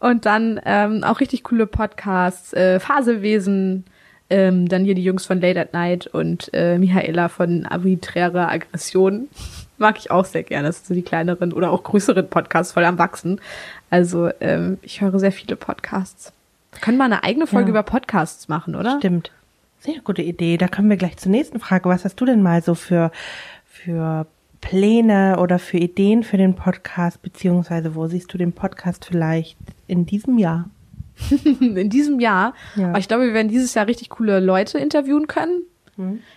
[0.00, 3.84] und dann ähm, auch richtig coole Podcasts, äh, Faselwesen,
[4.30, 9.28] ähm, dann hier die Jungs von Late at Night und äh, Michaela von Arbiträre Aggression.
[9.78, 10.68] Mag ich auch sehr gerne.
[10.68, 13.40] Das sind so die kleineren oder auch größeren Podcasts voll am Wachsen.
[13.88, 16.32] Also ähm, ich höre sehr viele Podcasts.
[16.72, 17.70] Wir können mal eine eigene Folge Ja.
[17.70, 18.98] über Podcasts machen, oder?
[18.98, 19.30] Stimmt.
[19.80, 20.58] Sehr gute Idee.
[20.58, 21.88] Da kommen wir gleich zur nächsten Frage.
[21.88, 23.10] Was hast du denn mal so für,
[23.64, 24.26] für
[24.60, 30.04] Pläne oder für Ideen für den Podcast, beziehungsweise wo siehst du den Podcast vielleicht in
[30.04, 30.68] diesem Jahr?
[31.60, 32.54] in diesem Jahr.
[32.76, 32.88] Ja.
[32.88, 35.62] Aber ich glaube, wir werden dieses Jahr richtig coole Leute interviewen können.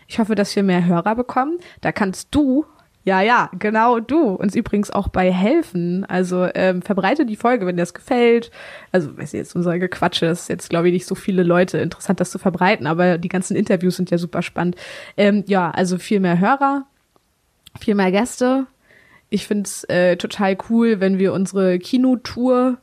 [0.07, 1.59] Ich hoffe, dass wir mehr Hörer bekommen.
[1.81, 2.65] Da kannst du,
[3.03, 6.05] ja, ja, genau du, uns übrigens auch bei helfen.
[6.05, 8.51] Also ähm, verbreite die Folge, wenn dir das gefällt.
[8.91, 11.77] Also, weiß ich jetzt, unser Gequatsche das ist jetzt, glaube ich, nicht so viele Leute
[11.77, 14.75] interessant, das zu verbreiten, aber die ganzen Interviews sind ja super spannend.
[15.17, 16.85] Ähm, ja, also viel mehr Hörer,
[17.79, 18.67] viel mehr Gäste.
[19.29, 22.77] Ich find's äh, total cool, wenn wir unsere Kinotour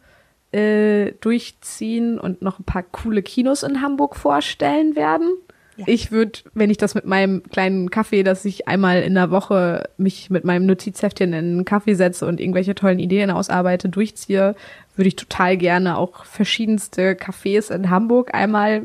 [0.53, 5.29] äh, durchziehen und noch ein paar coole Kinos in Hamburg vorstellen werden.
[5.77, 5.87] Ja.
[5.89, 9.89] Ich würde, wenn ich das mit meinem kleinen Kaffee, dass ich einmal in der Woche
[9.97, 14.55] mich mit meinem Notizheftchen in einen Kaffee setze und irgendwelche tollen Ideen ausarbeite, durchziehe,
[14.97, 18.83] würde ich total gerne auch verschiedenste Cafés in Hamburg einmal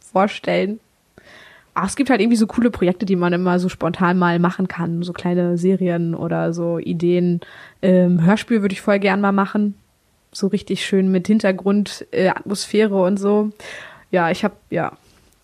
[0.00, 0.80] vorstellen.
[1.74, 4.68] Ach, es gibt halt irgendwie so coole Projekte, die man immer so spontan mal machen
[4.68, 5.02] kann.
[5.02, 7.40] So kleine Serien oder so Ideen.
[7.80, 9.74] Ähm, Hörspiel würde ich voll gern mal machen.
[10.32, 13.50] So richtig schön mit Hintergrund, äh, Atmosphäre und so.
[14.10, 14.92] Ja, ich habe ja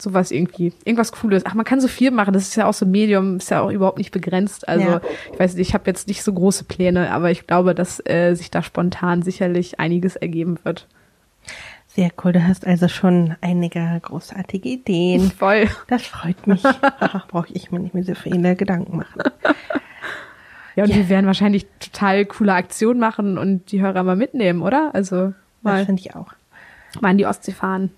[0.00, 1.44] sowas irgendwie, irgendwas Cooles.
[1.44, 2.32] Ach, man kann so viel machen.
[2.32, 4.68] Das ist ja auch so ein Medium, ist ja auch überhaupt nicht begrenzt.
[4.68, 5.00] Also Ja.
[5.32, 8.34] ich weiß nicht, ich habe jetzt nicht so große Pläne, aber ich glaube, dass äh,
[8.34, 10.86] sich da spontan sicherlich einiges ergeben wird.
[11.88, 12.32] Sehr cool.
[12.32, 15.32] Du hast also schon einige großartige Ideen.
[15.32, 15.68] Voll.
[15.88, 16.62] Das freut mich.
[17.28, 19.22] Brauche ich mir nicht mehr so viele Gedanken machen.
[20.78, 20.96] Ja, und Ja.
[20.96, 24.90] wir werden wahrscheinlich total coole Aktionen machen und die Hörer mal mitnehmen, oder?
[24.94, 26.28] Also Das mal, finde ich auch.
[27.00, 27.90] mal in die Ostsee fahren.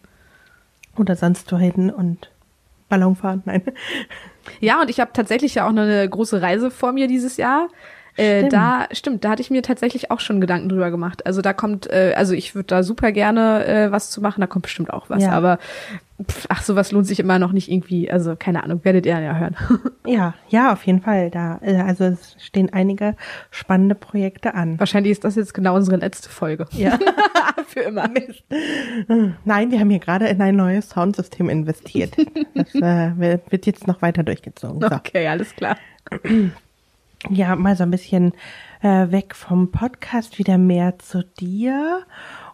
[0.97, 2.31] Oder sonst wohin und
[2.89, 3.43] Ballon fahren.
[3.45, 3.63] Nein.
[4.61, 7.69] Ja, und ich habe tatsächlich ja auch noch eine große Reise vor mir dieses Jahr.
[8.17, 8.53] Äh, Stimmt.
[8.53, 11.27] da stimmt, da hatte ich mir tatsächlich auch schon Gedanken drüber gemacht.
[11.27, 14.47] Also da kommt, äh, also ich würde da super gerne äh, was zu machen, da
[14.47, 15.23] kommt bestimmt auch was.
[15.23, 15.33] Ja.
[15.33, 15.59] Aber
[16.23, 18.11] pff, ach, sowas lohnt sich immer noch nicht irgendwie.
[18.11, 19.57] Also keine Ahnung, werdet ihr ja hören.
[20.07, 21.31] Ja, ja, auf jeden Fall.
[21.31, 23.15] Da, äh, also es stehen einige
[23.51, 24.81] spannende Projekte an.
[24.81, 26.67] Wahrscheinlich ist das jetzt genau unsere letzte Folge.
[26.73, 26.99] Ja.
[27.67, 28.09] Für immer.
[29.45, 32.17] Nein, wir haben hier gerade in ein neues Soundsystem investiert.
[32.55, 34.81] Das äh, wird wird jetzt noch weiter durchgezogen.
[34.81, 34.87] So.
[34.95, 35.77] Okay, alles klar.
[37.29, 38.33] Ja, mal so ein bisschen
[38.81, 42.05] äh, weg vom Podcast, wieder mehr zu dir.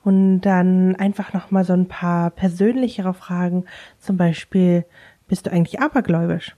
[0.03, 3.65] Und dann einfach noch mal so ein paar persönlichere Fragen.
[3.99, 4.85] Zum Beispiel,
[5.29, 6.57] bist du eigentlich abergläubisch?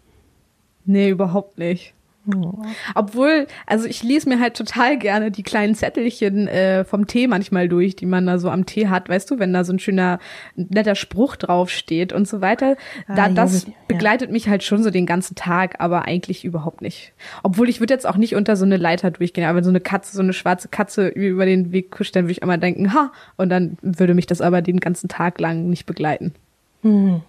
[0.84, 1.94] Nee, überhaupt nicht.
[2.34, 2.62] Oh.
[2.94, 7.68] Obwohl, also ich lese mir halt total gerne die kleinen Zettelchen äh, vom Tee manchmal
[7.68, 10.18] durch, die man da so am Tee hat, weißt du, wenn da so ein schöner,
[10.56, 12.76] netter Spruch draufsteht und so weiter.
[13.06, 13.72] Da, Ah, das ja.
[13.88, 17.12] begleitet mich halt schon so den ganzen Tag, aber eigentlich überhaupt nicht.
[17.42, 19.80] Obwohl ich würde jetzt auch nicht unter so eine Leiter durchgehen, aber wenn so eine
[19.80, 23.12] Katze, so eine schwarze Katze über den Weg kuscht, dann würde ich immer denken, ha,
[23.36, 26.34] und dann würde mich das aber den ganzen Tag lang nicht begleiten.
[26.82, 27.22] Hm,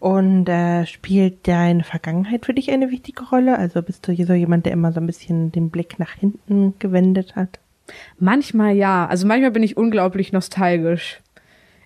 [0.00, 3.58] Und äh, spielt deine Vergangenheit für dich eine wichtige Rolle?
[3.58, 7.36] Also bist du so jemand, der immer so ein bisschen den Blick nach hinten gewendet
[7.36, 7.60] hat?
[8.18, 9.06] Manchmal ja.
[9.06, 11.20] Also manchmal bin ich unglaublich nostalgisch.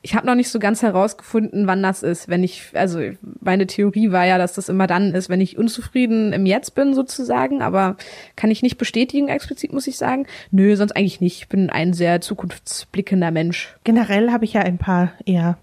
[0.03, 2.29] Ich habe noch nicht so ganz herausgefunden, wann das ist.
[2.29, 3.01] Wenn ich, also
[3.41, 6.95] meine Theorie war ja, dass das immer dann ist, wenn ich unzufrieden im Jetzt bin
[6.95, 7.97] sozusagen, aber
[8.37, 10.27] kann ich nicht bestätigen explizit, muss ich sagen.
[10.53, 11.39] Nö, sonst eigentlich nicht.
[11.39, 13.75] Ich bin ein sehr zukunftsblickender Mensch.
[13.83, 15.59] Generell habe ich ja ein paar eher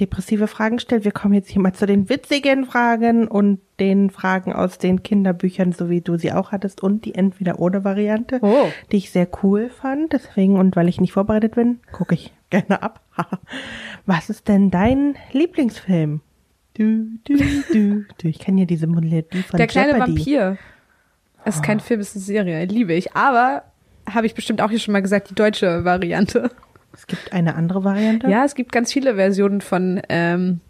[0.00, 1.04] depressive Fragen gestellt.
[1.04, 5.72] Wir kommen jetzt hier mal zu den witzigen Fragen und den Fragen aus den Kinderbüchern,
[5.72, 8.66] so wie du sie auch hattest, und die Entweder-Oder-Variante, Oh.
[8.90, 10.12] die ich sehr cool fand.
[10.12, 13.00] Deswegen, und weil ich nicht vorbereitet bin, gucke ich gerne ab.
[14.06, 16.20] Was ist denn dein Lieblingsfilm?
[16.74, 17.36] Du, du,
[17.72, 18.28] du, du.
[18.28, 20.16] Ich kann ja diese Melodie von Der kleine Jeopardy.
[20.16, 20.58] Vampir.
[21.44, 22.64] Das ist kein Film, das ist eine Serie.
[22.66, 23.14] Liebe ich.
[23.16, 23.64] Aber
[24.08, 26.50] habe ich bestimmt auch hier schon mal gesagt, die deutsche Variante.
[26.92, 28.28] Es gibt eine andere Variante.
[28.28, 30.60] Ja, es gibt ganz viele Versionen von ähm,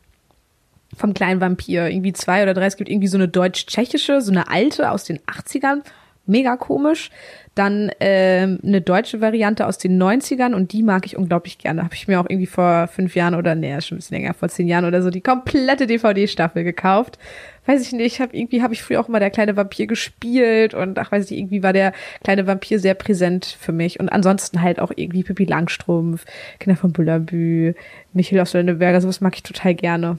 [0.97, 1.89] vom kleinen Vampir.
[1.89, 2.67] Irgendwie zwei oder drei.
[2.67, 5.83] Es gibt irgendwie so eine deutsch-tschechische, so eine alte aus den 80ern.
[6.31, 7.11] Mega komisch.
[7.57, 11.83] Dann ähm, eine deutsche Variante aus den 90ern und die mag ich unglaublich gerne.
[11.83, 14.49] Habe ich mir auch irgendwie vor fünf Jahren oder nee, schon ein bisschen länger, vor
[14.49, 17.19] zehn Jahren oder so die komplette DVD-Staffel gekauft.
[17.67, 20.99] Weiß ich nicht, hab, irgendwie habe ich früher auch immer der kleine Vampir gespielt und
[20.99, 23.99] ach weiß ich, nicht, irgendwie war der kleine Vampir sehr präsent für mich.
[23.99, 26.25] Und ansonsten halt auch irgendwie Pippi Langstrumpf,
[26.61, 27.75] Kinder von Bullabü,
[28.13, 30.19] Michael aus Lönneberger, sowas mag ich total gerne.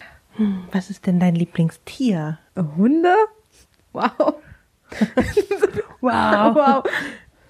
[0.74, 2.39] Was ist denn dein Lieblingstier?
[2.78, 3.15] Hunde?
[3.93, 4.36] Wow.
[6.01, 6.56] Wow.
[6.56, 6.84] wow.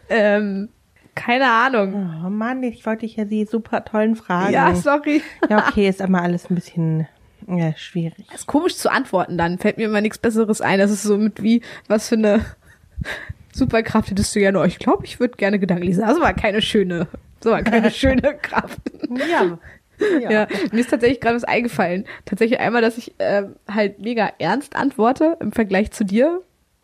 [0.10, 0.68] Ähm,
[1.16, 2.22] keine Ahnung.
[2.26, 4.54] Oh Mann, ich wollte dich ja die super tollen Fragen.
[4.54, 5.22] Ja, sorry.
[5.50, 7.08] Ja, okay, ist immer alles ein bisschen
[7.48, 8.26] ja, schwierig.
[8.34, 9.58] ist komisch zu antworten dann.
[9.58, 10.80] Fällt mir immer nichts Besseres ein.
[10.80, 12.46] Das ist so mit wie, was für eine
[13.54, 14.66] Superkraft hättest du ja nur.
[14.66, 16.02] Ich glaube, ich würde gerne Gedanken lesen.
[16.06, 17.08] Das war keine schöne,
[17.40, 18.80] das war keine schöne Kraft.
[19.30, 19.58] Ja.
[20.20, 20.48] Ja.
[20.72, 22.06] mir ist tatsächlich gerade was eingefallen.
[22.26, 26.42] Tatsächlich einmal, dass ich ähm, halt mega ernst antworte im Vergleich zu dir.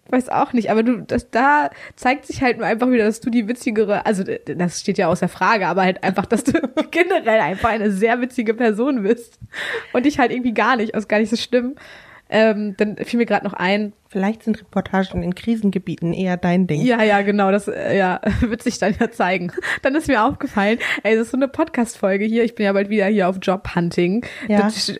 [0.10, 3.30] Weiß auch nicht, aber du, das, da zeigt sich halt nur einfach wieder, dass du
[3.30, 6.54] die witzigere, also das steht ja außer Frage, aber halt einfach, dass du
[6.92, 9.40] generell einfach eine sehr witzige Person bist
[9.94, 11.76] und ich halt irgendwie gar nicht, ist gar nicht so schlimm.
[12.30, 16.82] Ähm, dann fiel mir gerade noch ein, Vielleicht sind Reportagen in Krisengebieten eher dein Ding.
[16.82, 19.52] ja, ja, genau, das äh, ja, wird sich dann ja zeigen.
[19.82, 22.90] Dann ist mir aufgefallen, ey, das ist so eine Podcast-Folge hier, ich bin ja bald
[22.90, 24.26] wieder hier auf Jobhunting.
[24.50, 24.62] Ja.
[24.62, 25.00] Das st-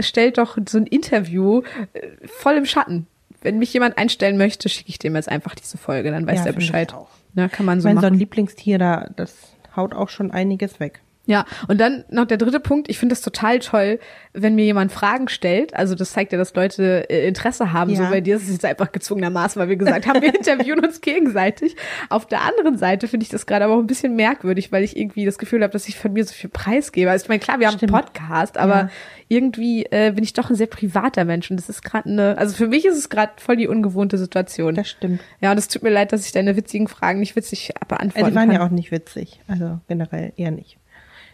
[0.00, 3.06] stellt doch so ein Interview äh, voll im Schatten.
[3.46, 6.42] Wenn mich jemand einstellen möchte, schicke ich dem jetzt einfach diese Folge, dann weiß Ja,
[6.42, 6.92] der ich Bescheid.
[6.92, 7.06] auch.
[7.34, 8.14] Ja, kann man Ich so meine, so machen.
[8.14, 9.36] ein Lieblingstier, da, das
[9.76, 11.00] haut auch schon einiges weg.
[11.28, 12.88] Ja, und dann noch der dritte Punkt.
[12.88, 13.98] Ich finde das total toll,
[14.32, 15.74] wenn mir jemand Fragen stellt.
[15.74, 17.90] Also das zeigt ja, dass Leute äh, Interesse haben.
[17.90, 17.96] Ja.
[17.96, 21.00] So bei dir ist es jetzt einfach gezwungenermaßen, weil wir gesagt haben, wir interviewen uns
[21.00, 21.74] gegenseitig.
[22.10, 24.96] Auf der anderen Seite finde ich das gerade aber auch ein bisschen merkwürdig, weil ich
[24.96, 27.10] irgendwie das Gefühl habe, dass ich von mir so viel preisgebe.
[27.10, 27.92] Also ich meine, klar, wir haben Stimmt.
[27.92, 28.90] einen Podcast, aber Ja.
[29.28, 31.50] irgendwie äh, bin ich doch ein sehr privater Mensch.
[31.50, 34.76] Und das ist gerade eine, also für mich ist es gerade voll die ungewohnte Situation.
[34.76, 35.20] Das stimmt.
[35.40, 38.30] Ja, und es tut mir leid, dass ich deine witzigen Fragen nicht witzig beantworten Also
[38.30, 38.60] die waren kann.
[38.60, 39.40] ja auch nicht witzig.
[39.48, 40.78] Also generell eher nicht.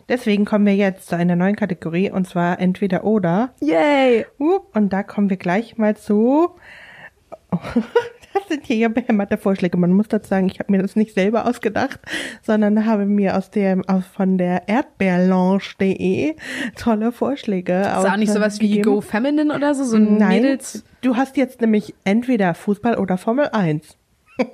[0.09, 3.55] Deswegen kommen wir jetzt zu einer neuen Kategorie und zwar entweder oder.
[3.61, 4.27] Yay!
[4.39, 6.51] Hup, Und da kommen wir gleich mal zu.
[8.35, 9.77] Das sind hier ja behämmerte Vorschläge.
[9.77, 12.01] Man muss dazu sagen, ich habe mir das nicht selber ausgedacht,
[12.41, 16.37] sondern habe mir aus dem aus von der erdbeerlounge.de
[16.77, 18.81] tolle Vorschläge Ist auch nicht sowas wie.
[18.81, 20.83] Go Feminine oder so, so ein Nein, Mädels.
[21.03, 23.99] du hast jetzt nämlich entweder Fußball oder Formel 1.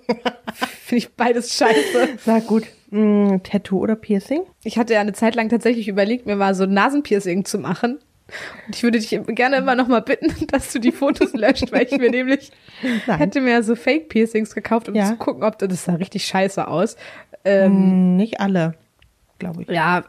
[0.55, 2.09] Finde ich beides scheiße.
[2.25, 4.43] Sag gut, mh, Tattoo oder Piercing?
[4.65, 7.99] Ich hatte ja eine Zeit lang tatsächlich überlegt, mir mal so ein Nasenpiercing zu machen.
[8.67, 11.87] Und ich würde dich gerne immer noch mal bitten, dass du die Fotos löscht, weil
[11.91, 12.51] ich mir nämlich
[13.07, 13.19] Nein.
[13.19, 15.07] hätte mir so Fake-Piercings gekauft, um Ja.
[15.07, 16.97] zu gucken, ob das, das sah richtig scheiße aus.
[17.45, 18.75] Ähm, Mh, nicht alle,
[19.39, 19.69] glaube ich.
[19.69, 20.05] ja,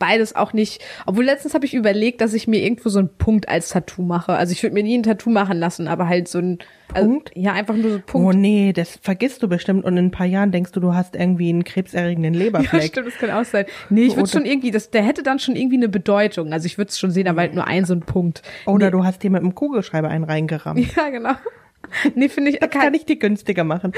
[0.00, 0.82] beides auch nicht.
[1.06, 4.32] Obwohl letztens habe ich überlegt, dass ich mir irgendwo so einen Punkt als Tattoo mache.
[4.32, 6.58] Also ich würde mir nie ein Tattoo machen lassen, aber halt so ein
[6.92, 7.30] also, Punkt?
[7.36, 8.26] ja, einfach nur so ein Punkt.
[8.26, 11.14] Oh nee, das vergisst du bestimmt und in ein paar Jahren denkst du, du hast
[11.14, 12.82] irgendwie einen krebserregenden Ja, Leberfleck.
[12.84, 13.66] stimmt, das kann auch sein.
[13.90, 16.52] Nee, ich würde schon irgendwie, das, der hätte dann schon irgendwie eine Bedeutung.
[16.52, 18.42] Also ich würde es schon sehen, aber halt nur ein so ein Punkt.
[18.66, 20.80] Oder du hast dir mit einem Kugelschreiber einen reingerammt.
[20.96, 21.34] Ja, genau.
[22.14, 23.92] Nee, finde ich, Das kann ich dir günstiger machen.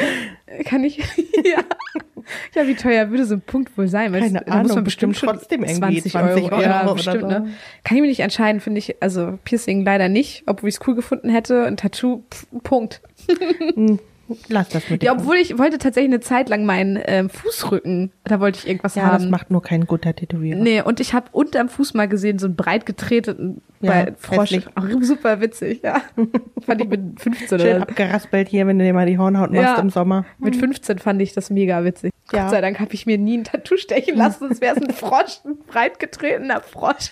[0.64, 0.98] kann ich,
[1.44, 1.62] ja.
[2.54, 4.12] Ja, wie teuer würde so ein Punkt wohl sein?
[4.12, 6.62] Weil Keine da muss man Ahnung, bestimmt bestimmt trotzdem irgendwie 20 20 Euro.
[6.62, 7.44] Ja, Euro bestimmt, oder so.
[7.44, 7.54] ne?
[7.84, 10.94] Kann ich mir nicht entscheiden, finde ich, also Piercing leider nicht, obwohl ich es cool
[10.94, 11.64] gefunden hätte.
[11.64, 13.02] Ein Tattoo, pff, Punkt.
[14.48, 15.06] Lass das mit dir.
[15.06, 18.94] Ja, obwohl ich wollte tatsächlich eine Zeit lang meinen ähm, Fußrücken, da wollte ich irgendwas
[18.94, 19.22] ja, haben.
[19.22, 20.58] das macht nur kein guter Tätowierer.
[20.58, 24.52] Nee, und ich habe unterm Fuß mal gesehen, so einen breit getretenen Ja, Bei Frosch.
[24.76, 26.00] Auch super witzig, ja.
[26.64, 29.62] Fand ich mit 15 Schön oder abgeraspelt hier, wenn du dir mal die Hornhaut machst
[29.64, 29.78] Ja.
[29.80, 30.24] im Sommer.
[30.38, 32.12] Mit 15 fand ich das mega witzig.
[32.32, 32.42] Ja.
[32.44, 34.90] Gott sei Dank habe ich mir nie ein Tattoo stechen lassen, sonst wäre es ein
[34.94, 37.10] Frosch, ein breitgetretener Frosch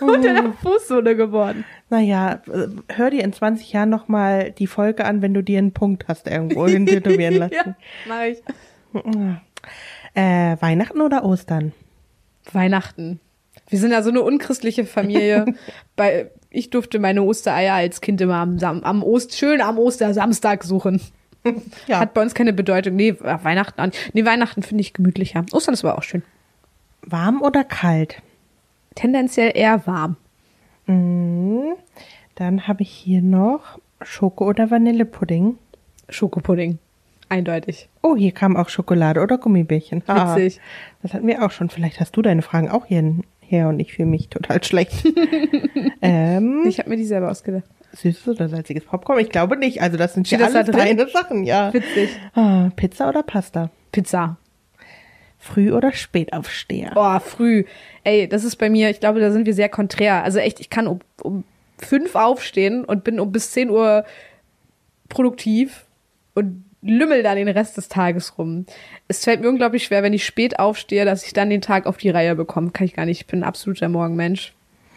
[0.00, 1.64] unter der Fußsohle geworden.
[1.88, 5.72] Naja, äh, hör dir in 20 Jahren nochmal die Folge an, wenn du dir einen
[5.72, 7.54] Punkt hast irgendwo hin tätowieren lassen.
[7.54, 7.76] Ja,
[8.08, 8.42] mach ich.
[10.14, 11.72] äh, Weihnachten oder Ostern?
[12.52, 13.20] Weihnachten.
[13.68, 15.54] Wir sind ja so eine unchristliche Familie.
[15.96, 20.64] Bei, ich durfte meine Ostereier als Kind immer am, Sam am Ost, schön am Ostersamstag
[20.64, 21.00] suchen.
[21.86, 22.00] Ja.
[22.00, 22.96] Hat bei uns keine Bedeutung.
[22.96, 23.92] Nee, ach, Weihnachten an.
[24.12, 25.44] Nee, Weihnachten finde ich gemütlicher.
[25.52, 26.22] Ostern ist aber auch schön.
[27.02, 28.20] Warm oder kalt?
[28.94, 30.16] Tendenziell eher warm.
[30.86, 31.74] Mhm.
[32.34, 35.56] Dann habe ich hier noch Schoko oder Vanillepudding.
[36.08, 36.78] Schokopudding.
[37.28, 37.88] Eindeutig.
[38.02, 40.02] Oh, hier kam auch Schokolade oder Gummibärchen.
[40.06, 40.60] Ah, Witzig.
[41.02, 41.68] Das hatten wir auch schon.
[41.68, 43.02] Vielleicht hast du deine Fragen auch hier
[43.50, 45.04] her und ich fühle mich total schlecht.
[46.02, 47.64] ähm, Ich habe mir die selber ausgedacht.
[47.92, 49.18] süßes oder salziges Popcorn?
[49.20, 49.80] Ich glaube nicht.
[49.82, 50.76] Also das sind da alles drin?
[50.76, 51.72] deine Sachen, ja.
[51.72, 52.10] Witzig.
[52.34, 53.70] Ah, Pizza oder Pasta?
[53.92, 54.36] Pizza.
[55.38, 56.92] Früh oder Spätaufsteher?
[56.96, 57.64] Oh, früh.
[58.04, 60.24] Ey, das ist bei mir, ich glaube, da sind wir sehr konträr.
[60.24, 61.44] Also echt, ich kann um, um
[61.78, 64.04] fünf aufstehen und bin um bis 10 Uhr
[65.08, 65.86] produktiv
[66.34, 68.66] und lümmel dann den Rest des Tages rum.
[69.08, 71.96] Es fällt mir unglaublich schwer, wenn ich spät aufstehe, dass ich dann den Tag auf
[71.96, 72.70] die Reihe bekomme.
[72.70, 73.20] Kann ich gar nicht.
[73.22, 74.54] Ich bin ein absoluter Morgenmensch.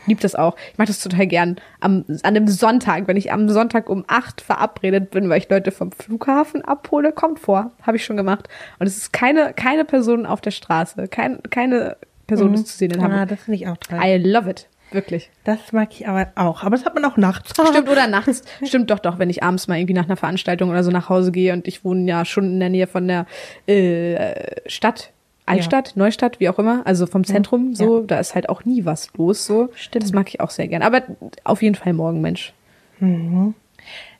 [0.07, 0.55] Lieb das auch.
[0.71, 1.57] Ich mache das total gern.
[1.79, 5.71] Am, an einem Sonntag, wenn ich am Sonntag um acht verabredet bin, weil ich Leute
[5.71, 7.71] vom Flughafen abhole, kommt vor.
[7.83, 8.47] Habe ich schon gemacht.
[8.79, 11.07] Und es ist keine, keine Person auf der Straße.
[11.07, 13.29] Kein, keine Person ist zu sehen in Ah, Hamburg.
[13.29, 13.99] das finde ich auch toll.
[14.03, 14.67] I love it.
[14.91, 15.29] Wirklich.
[15.43, 16.63] Das mag ich aber auch.
[16.63, 17.51] Aber das hat man auch nachts.
[17.69, 18.43] Stimmt, oder nachts.
[18.63, 21.31] Stimmt doch, doch, wenn ich abends mal irgendwie nach einer Veranstaltung oder so nach Hause
[21.31, 23.25] gehe und ich wohne ja schon in der Nähe von der
[23.67, 25.11] äh, Stadt.
[25.47, 29.11] Altstadt, Neustadt, wie auch immer, also vom Zentrum, so, da ist halt auch nie was
[29.17, 29.69] los, so.
[29.75, 30.05] Stimmt.
[30.05, 30.81] Das mag ich auch sehr gern.
[30.81, 31.01] Aber
[31.43, 32.53] auf jeden Fall morgen, Mensch.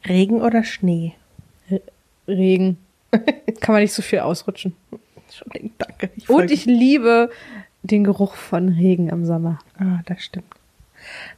[0.05, 1.13] Regen oder Schnee?
[2.27, 2.79] Regen.
[3.62, 4.75] Kann man nicht so viel ausrutschen.
[5.27, 6.10] Entschuldigung, danke.
[6.15, 7.29] Ich Und ich liebe
[7.84, 9.60] den Geruch von Regen am Sommer.
[9.77, 10.45] Ah, das stimmt.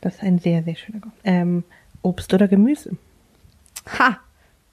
[0.01, 1.13] Das ist ein sehr, sehr schöner Geruch.
[1.23, 1.63] Ähm,
[2.01, 2.97] Obst oder Gemüse?
[3.97, 4.19] Ha!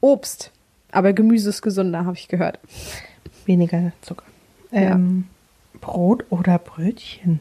[0.00, 0.50] Obst.
[0.92, 2.58] Aber Gemüse ist gesunder, habe ich gehört.
[3.46, 4.24] Weniger Zucker.
[4.72, 4.92] Ja.
[4.92, 5.28] Ähm,
[5.80, 7.40] Brot oder Brötchen?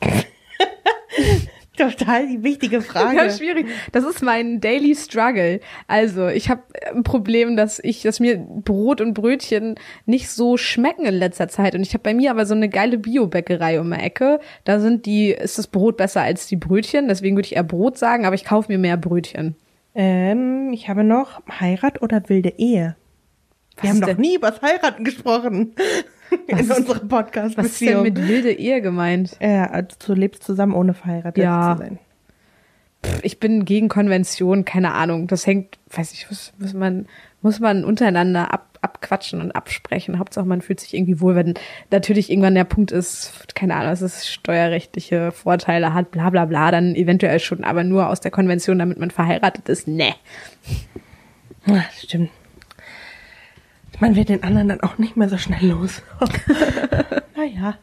[1.90, 3.16] Total die wichtige Frage.
[3.16, 3.66] Ja, schwierig.
[3.92, 5.60] Das ist mein Daily Struggle.
[5.88, 6.62] Also, ich habe
[6.94, 11.74] ein Problem, dass ich, dass mir Brot und Brötchen nicht so schmecken in letzter Zeit.
[11.74, 14.40] Und ich habe bei mir aber so eine geile Biobäckerei um die Ecke.
[14.64, 17.08] Da sind die, ist das Brot besser als die Brötchen.
[17.08, 19.56] Deswegen würde ich eher Brot sagen, aber ich kaufe mir mehr Brötchen.
[19.94, 22.96] Ähm, ich habe noch Heirat oder wilde Ehe.
[23.76, 24.20] Wir Was haben noch denn?
[24.20, 25.74] nie über das Heiraten gesprochen
[26.46, 29.36] in Was- unserer podcast Was ist denn mit wilde Ehe gemeint?
[29.40, 31.74] äh, also du lebst zusammen ohne verheiratet Ja.
[31.76, 31.98] zu sein.
[33.04, 35.26] Pff, Ich bin gegen Konvention, keine Ahnung.
[35.26, 37.06] Das hängt, weiß ich, muss, muss man,
[37.40, 40.18] muss man untereinander ab, abquatschen und absprechen.
[40.18, 41.54] Hauptsache man fühlt sich irgendwie wohl, wenn
[41.90, 46.70] natürlich irgendwann der Punkt ist, keine Ahnung, dass es steuerrechtliche Vorteile hat, bla bla bla,
[46.70, 50.14] dann eventuell schon, aber nur aus der Konvention, damit man verheiratet ist, ne.
[51.66, 52.30] Ja, das stimmt.
[54.00, 56.02] Man wird den anderen dann auch nicht mehr so schnell los.
[57.36, 57.74] naja.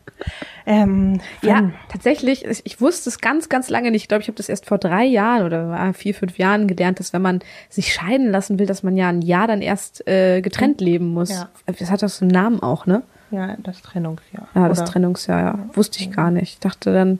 [0.66, 4.04] Ähm, Ja, tatsächlich, ich, wusste es ganz, ganz lange nicht.
[4.04, 7.00] Ich glaube, ich habe das erst vor drei Jahren oder ah, vier, fünf Jahren gelernt,
[7.00, 10.42] dass wenn man sich scheiden lassen will, dass man ja ein Jahr dann erst äh,
[10.42, 11.30] getrennt leben muss.
[11.30, 11.50] Ja.
[11.66, 13.04] Das hat doch so einen Namen auch, ne?
[13.32, 14.48] ja, das Trennungsjahr.
[14.56, 15.60] Ja, das Oder- Trennungsjahr, ja.
[15.74, 16.54] Wusste ich gar nicht.
[16.54, 17.20] Ich dachte dann,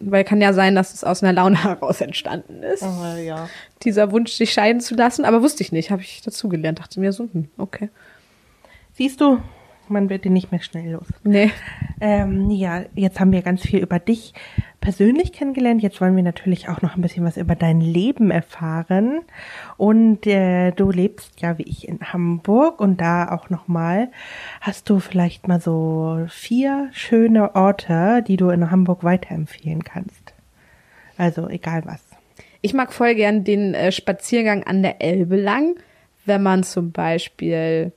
[0.00, 2.82] weil kann ja sein, dass es aus einer Laune heraus entstanden ist.
[2.82, 3.48] Oh, ja.
[3.82, 6.78] Dieser Wunsch, sich scheiden zu lassen, aber wusste ich nicht, habe ich dazugelernt.
[6.78, 7.90] Dachte mir so, hm, okay.
[8.94, 9.40] Siehst du,
[9.88, 11.06] man wird den nicht mehr schnell los.
[11.22, 11.50] Nee.
[12.00, 14.34] Ähm, ja, jetzt haben wir ganz viel über dich
[14.80, 15.82] persönlich kennengelernt.
[15.82, 19.20] Jetzt wollen wir natürlich auch noch ein bisschen was über dein Leben erfahren.
[19.76, 24.10] Und äh, du lebst ja wie ich in Hamburg und da auch nochmal.
[24.60, 30.34] Hast du vielleicht mal so vier schöne Orte, die du in Hamburg weiterempfehlen kannst?
[31.16, 32.02] Also egal was.
[32.60, 35.76] Ich mag voll gern den äh, Spaziergang an der Elbe lang,
[36.24, 37.92] wenn man zum Beispiel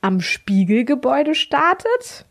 [0.00, 2.26] am Spiegelgebäude startet.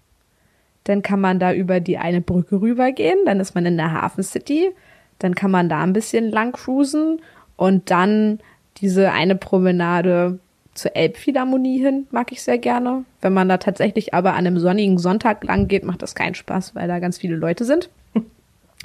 [0.84, 4.24] Dann kann man da über die eine Brücke rübergehen, dann ist man in der Hafen
[4.24, 4.72] City,
[5.20, 7.22] dann kann man da ein bisschen lang cruisen
[7.58, 8.40] und dann
[8.78, 10.40] diese eine Promenade
[10.74, 13.04] zur Elbphilharmonie hin, mag ich sehr gerne.
[13.22, 16.76] Wenn man da tatsächlich aber an einem sonnigen Sonntag lang geht, macht das keinen Spaß,
[16.76, 17.90] weil da ganz viele Leute sind.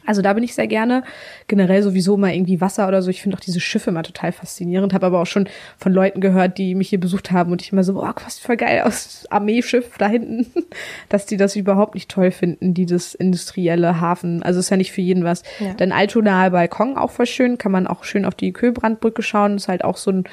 [0.06, 1.04] Also da bin ich sehr gerne.
[1.46, 3.10] Generell sowieso mal irgendwie Wasser oder so.
[3.10, 4.94] Ich finde auch diese Schiffe mal total faszinierend.
[4.94, 7.84] Habe aber auch schon von Leuten gehört, die mich hier besucht haben und ich immer
[7.84, 10.46] so, boah, was voll geil aus Armeeschiff da hinten,
[11.08, 14.42] dass die das überhaupt nicht toll finden, die das industrielle Hafen.
[14.42, 15.42] Also ist ja nicht für jeden was.
[15.60, 15.74] Ja.
[15.74, 17.58] Dann Altonaer Balkon auch voll schön.
[17.58, 19.56] Kann man auch schön auf die Köhlbrandbrücke schauen.
[19.56, 20.24] Ist halt auch so ein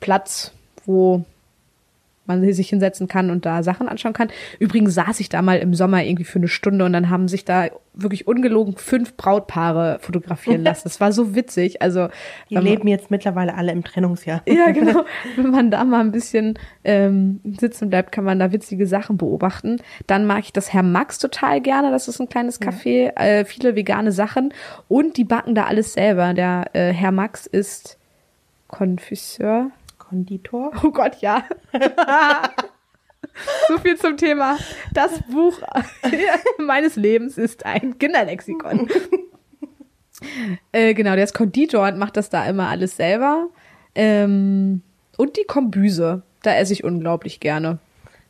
[0.00, 0.52] Platz,
[0.84, 1.24] wo
[2.24, 4.28] man sich hinsetzen kann und da Sachen anschauen kann.
[4.60, 7.44] Übrigens saß ich da mal im Sommer irgendwie für eine Stunde und dann haben sich
[7.44, 10.82] da wirklich ungelogen fünf Brautpaare fotografieren lassen.
[10.84, 11.82] Das war so witzig.
[11.82, 12.08] Also
[12.48, 14.42] Die man- leben jetzt mittlerweile alle im Trennungsjahr.
[14.46, 15.04] ja, genau.
[15.36, 19.78] Wenn man da mal ein bisschen ähm, sitzen bleibt, kann man da witzige Sachen beobachten.
[20.06, 21.90] Dann mag ich das Herr Max total gerne.
[21.90, 24.54] Das ist ein kleines Café, äh, viele vegane Sachen
[24.88, 26.34] und die backen da alles selber.
[26.34, 27.98] Der äh, Herr Max ist
[28.68, 29.70] Konfisseur.
[30.12, 30.72] Konditor.
[30.84, 31.42] Oh Gott, ja.
[33.68, 34.58] so viel zum Thema.
[34.92, 35.58] Das Buch
[36.58, 38.88] meines Lebens ist ein Kinderlexikon.
[40.72, 43.48] äh, genau, der ist Konditor und macht das da immer alles selber.
[43.94, 44.82] Ähm,
[45.16, 47.78] und die Kombüse, da esse ich unglaublich gerne.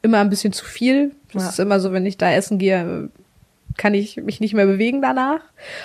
[0.02, 1.16] Immer ein bisschen zu viel.
[1.32, 1.48] Das Ja.
[1.48, 3.10] ist immer so, wenn ich da essen gehe,
[3.76, 5.40] kann ich mich nicht mehr bewegen danach.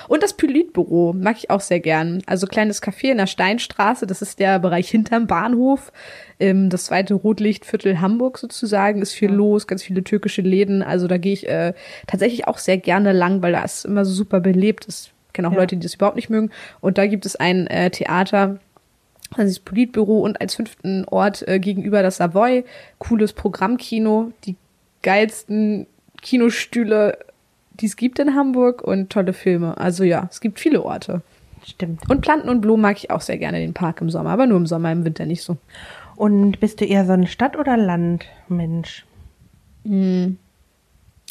[0.07, 2.21] Und das Politbüro mag ich auch sehr gern.
[2.25, 5.91] Also kleines Café in der Steinstraße, das ist der Bereich hinterm Bahnhof.
[6.39, 10.83] Ähm, das zweite Rotlichtviertel Hamburg sozusagen ist viel los, ganz viele türkische Läden.
[10.83, 11.73] Also da gehe ich äh,
[12.07, 14.87] tatsächlich auch sehr gerne lang, weil da ist immer so super belebt.
[14.87, 15.59] Ich kenne auch Ja.
[15.59, 16.51] Leute, die das überhaupt nicht mögen.
[16.81, 18.59] Und da gibt es ein äh, Theater,
[19.35, 22.63] also das Politbüro und als fünften Ort äh, gegenüber das Savoy.
[22.99, 24.55] Cooles Programmkino, die
[25.03, 25.87] geilsten
[26.21, 27.17] Kinostühle,
[27.79, 29.77] die es gibt in Hamburg und tolle Filme.
[29.77, 31.21] Also ja, es gibt viele Orte.
[31.65, 32.09] Stimmt.
[32.09, 34.57] Und Planten und Blumen mag ich auch sehr gerne, den Park im Sommer, aber nur
[34.57, 35.57] im Sommer, im Winter nicht so.
[36.15, 39.05] Und bist du eher so ein Stadt- oder Landmensch?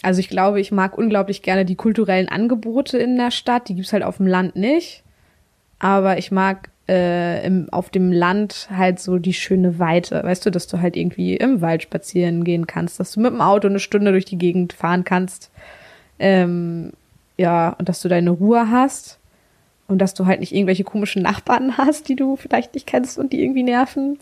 [0.03, 3.69] Also ich glaube, ich mag unglaublich gerne die kulturellen Angebote in der Stadt.
[3.69, 5.03] Die gibt's halt auf dem Land nicht.
[5.79, 10.23] Aber ich mag äh, im, auf dem Land halt so die schöne Weite.
[10.23, 13.41] Weißt du, dass du halt irgendwie im Wald spazieren gehen kannst, dass du mit dem
[13.41, 15.51] Auto eine Stunde durch die Gegend fahren kannst.
[16.19, 16.93] Ähm,
[17.37, 19.19] ja, und dass du deine Ruhe hast.
[19.89, 23.33] Und dass du halt nicht irgendwelche komischen Nachbarn hast, die du vielleicht nicht kennst und
[23.33, 24.19] die irgendwie nerven.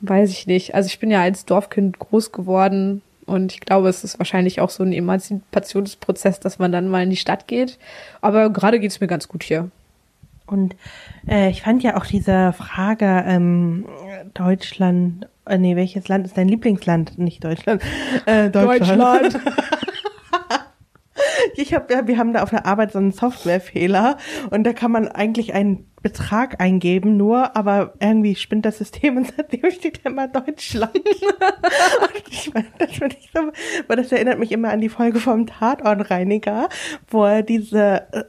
[0.00, 0.74] Weiß ich nicht.
[0.74, 4.70] Also ich bin ja als Dorfkind groß geworden und ich glaube, es ist wahrscheinlich auch
[4.70, 7.78] so ein Emanzipationsprozess, dass man dann mal in die Stadt geht.
[8.20, 9.70] Aber gerade geht's mir ganz gut hier.
[10.46, 10.74] Und
[11.28, 13.86] äh, ich fand ja auch diese Frage, ähm,
[14.34, 17.18] Deutschland, äh, nee, welches Land ist dein Lieblingsland?
[17.18, 17.82] Nicht Deutschland.
[18.26, 19.38] Äh, Deutschland.
[21.62, 24.16] Ich hab, ja, wir haben da auf der Arbeit so einen Softwarefehler
[24.50, 29.32] und da kann man eigentlich einen Betrag eingeben, nur, aber irgendwie spinnt das System und
[29.36, 30.96] seitdem steht immer Deutschland.
[30.96, 33.40] und ich meine, das finde ich so,
[33.86, 36.68] weil das erinnert mich immer an die Folge vom Tatortreiniger,
[37.08, 38.24] wo er diese äh,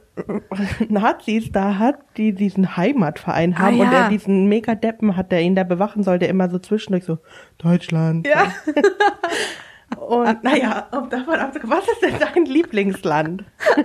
[0.88, 4.04] Nazis da hat, die diesen Heimatverein haben Ah, und ja.
[4.04, 7.18] er diesen Mega-Deppen hat, der ihn da bewachen soll, der immer so zwischendurch so,
[7.58, 8.28] Deutschland.
[8.28, 8.52] Ja.
[9.96, 13.44] Und naja, um davon abzukommen, was ist denn dein Lieblingsland?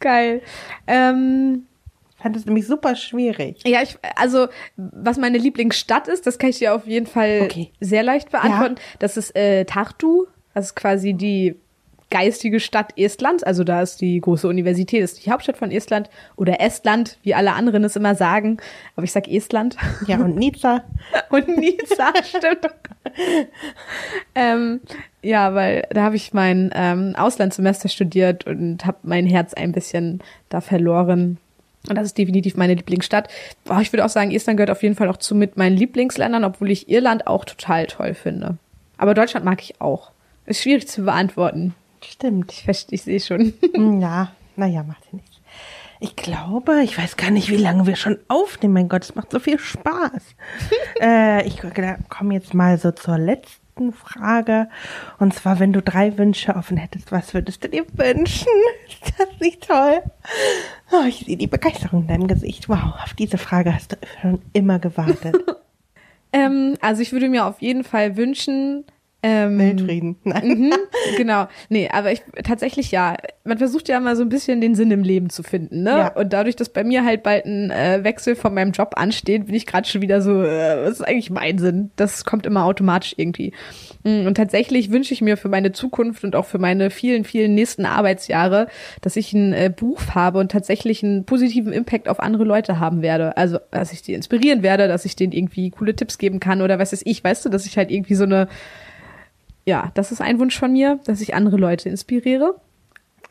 [0.00, 0.42] Geil.
[0.86, 1.66] Ähm,
[2.20, 3.62] fand es nämlich super schwierig.
[3.66, 7.70] ja, ich, also, was meine Lieblingsstadt ist, das kann ich dir auf jeden Fall Okay.
[7.80, 8.76] sehr leicht beantworten.
[8.98, 10.26] Das ist äh, Tartu.
[10.54, 11.56] Das ist quasi die
[12.10, 13.42] geistige Stadt Estlands.
[13.42, 17.52] Also da ist die große Universität, ist die Hauptstadt von Estland oder Estland, wie alle
[17.54, 18.58] anderen es immer sagen.
[18.94, 19.76] Aber ich sag Estland.
[20.06, 20.84] Ja, und Nizza.
[21.30, 22.68] Und Nizza, stimmt.
[24.34, 24.80] ähm,
[25.22, 30.20] ja, weil da habe ich mein ähm, Auslandssemester studiert und habe mein Herz ein bisschen
[30.48, 31.38] da verloren.
[31.88, 33.28] Und das ist definitiv meine Lieblingsstadt.
[33.68, 36.44] Oh, ich würde auch sagen, Estland gehört auf jeden Fall auch zu mit meinen Lieblingsländern,
[36.44, 38.58] obwohl ich Irland auch total toll finde.
[38.98, 40.10] Aber Deutschland mag ich auch.
[40.46, 41.74] Ist schwierig zu beantworten.
[42.06, 42.52] Stimmt.
[42.52, 43.52] Ich verstehe, ich sehe schon.
[43.74, 45.36] Hm, Ja, naja, macht ja nichts.
[45.98, 48.74] Ich glaube, ich weiß gar nicht, wie lange wir schon aufnehmen.
[48.74, 50.22] Mein Gott, es macht so viel Spaß.
[51.00, 51.58] äh, ich
[52.10, 54.68] komme jetzt mal so zur letzten Frage.
[55.18, 58.46] Und zwar, wenn du drei Wünsche offen hättest, was würdest du dir wünschen?
[58.88, 60.02] Ist das nicht toll?
[60.92, 62.68] Oh, ich sehe die Begeisterung in deinem Gesicht.
[62.68, 65.36] Wow, auf diese Frage hast du schon immer gewartet.
[66.32, 68.84] ähm, also ich würde mir auf jeden Fall wünschen,
[69.26, 70.16] ähm, Weltfrieden.
[70.24, 70.46] Nein.
[70.46, 70.72] Mhm,
[71.16, 71.48] genau.
[71.68, 73.16] Nee, aber ich tatsächlich ja.
[73.42, 75.90] Man versucht ja mal so ein bisschen den Sinn im Leben zu finden, ne?
[75.90, 76.12] Ja.
[76.14, 79.54] Und dadurch, dass bei mir halt bald ein äh, Wechsel von meinem Job ansteht, bin
[79.54, 81.90] ich gerade schon wieder so, äh, was ist eigentlich mein Sinn?
[81.96, 83.52] Das kommt immer automatisch irgendwie.
[84.04, 87.54] Mm, Und tatsächlich wünsche ich mir für meine Zukunft und auch für meine vielen, vielen
[87.54, 88.68] nächsten Arbeitsjahre,
[89.00, 93.02] dass ich einen äh, Beruf habe und tatsächlich einen positiven Impact auf andere Leute haben
[93.02, 93.36] werde.
[93.36, 96.78] Also, dass ich die inspirieren werde, dass ich denen irgendwie coole Tipps geben kann oder
[96.78, 98.48] was weiß ich, weißt du, dass ich halt irgendwie so eine
[99.66, 102.54] ja, das ist ein Wunsch von mir, dass ich andere Leute inspiriere.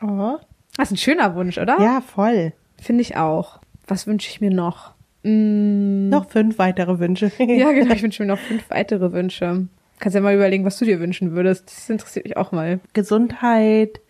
[0.02, 0.36] Oh.
[0.76, 1.80] Das ist ein schöner Wunsch, oder?
[1.80, 2.52] Ja, voll.
[2.80, 3.58] Finde ich auch.
[3.86, 4.92] Was wünsche ich mir noch?
[5.22, 7.32] Mm, Noch fünf weitere Wünsche.
[7.38, 7.94] ja, genau.
[7.94, 9.66] Ich wünsche mir noch fünf weitere Wünsche.
[9.98, 11.66] Kannst ja mal überlegen, was du dir wünschen würdest.
[11.68, 12.80] Das interessiert mich auch mal.
[12.92, 14.00] Gesundheit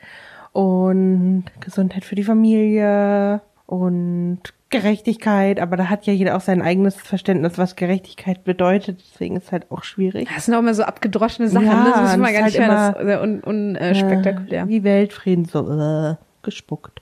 [0.53, 4.41] und Gesundheit für die Familie und
[4.71, 9.53] Gerechtigkeit, aber da hat ja jeder auch sein eigenes Verständnis, was Gerechtigkeit bedeutet, deswegen ist
[9.53, 10.29] halt auch schwierig.
[10.35, 11.91] Das sind auch immer so abgedroschene Sachen, Ja, ne?
[11.91, 12.69] das wir das gar ist nicht halt mehr.
[12.69, 14.63] Das immer, ist sehr un, äh.
[14.63, 17.01] Äh, wie Weltfrieden, so äh, gespuckt.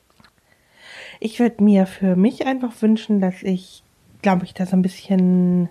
[1.20, 3.82] Ich würde mir für mich einfach wünschen, dass ich,
[4.20, 5.70] glaube ich, da so ein bisschen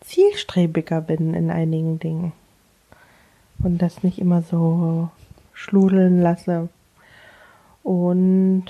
[0.00, 2.32] zielstrebiger bin in einigen Dingen.
[3.62, 5.10] Und das nicht immer so
[5.52, 6.68] schludeln lasse.
[7.84, 8.64] Und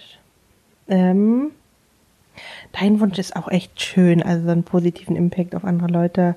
[0.91, 1.51] ähm,
[2.78, 6.36] dein Wunsch ist auch echt schön, also so einen positiven Impact auf andere Leute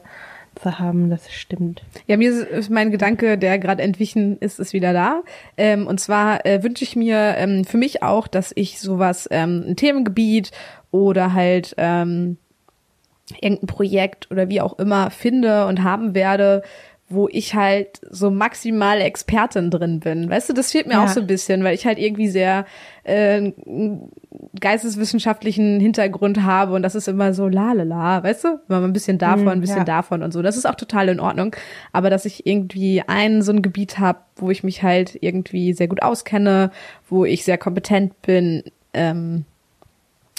[0.56, 1.82] zu haben, das stimmt.
[2.06, 5.24] Ja, mir ist- mein Gedanke, der gerade entwichen ist, ist wieder da.
[5.58, 9.64] Ähm, und zwar äh, wünsche ich mir ähm, für mich auch, dass ich sowas, ähm,
[9.68, 10.52] ein Themengebiet
[10.92, 12.38] oder halt ähm,
[13.42, 16.62] irgendein Projekt oder wie auch immer finde und haben werde,
[17.14, 20.30] wo ich halt so maximal Expertin drin bin.
[20.30, 21.04] Weißt du, das fehlt mir Ja.
[21.04, 22.66] auch so ein bisschen, weil ich halt irgendwie sehr
[23.04, 23.52] äh,
[24.60, 28.48] geisteswissenschaftlichen Hintergrund habe und das ist immer so lalala, weißt du?
[28.68, 29.84] Immer mal ein bisschen davon, ein bisschen ja.
[29.84, 30.42] davon und so.
[30.42, 31.56] Das ist auch total in Ordnung.
[31.92, 35.88] Aber dass ich irgendwie ein so ein Gebiet habe, wo ich mich halt irgendwie sehr
[35.88, 36.72] gut auskenne,
[37.10, 39.46] wo ich sehr kompetent bin, ähm,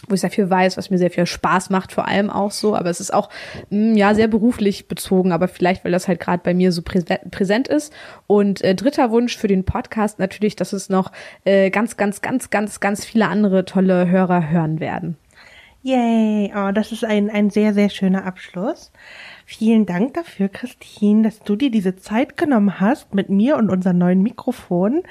[0.08, 2.74] wo ich sehr viel weiß, was mir sehr viel Spaß macht, vor allem auch so.
[2.76, 3.30] Aber es ist auch
[3.70, 7.28] mh, ja sehr beruflich bezogen, aber vielleicht, weil das halt gerade bei mir so präse-
[7.30, 7.92] präsent ist.
[8.26, 11.12] Und äh, dritter Wunsch für den Podcast natürlich, dass es noch
[11.44, 15.16] äh, ganz, ganz, ganz, ganz, ganz viele andere tolle Hörer hören werden.
[15.86, 18.90] Yay, oh, das ist ein, ein sehr, sehr schöner Abschluss.
[19.44, 23.98] Vielen Dank dafür, Christine, dass du dir diese Zeit genommen hast, mit mir und unserem
[23.98, 25.02] neuen Mikrofon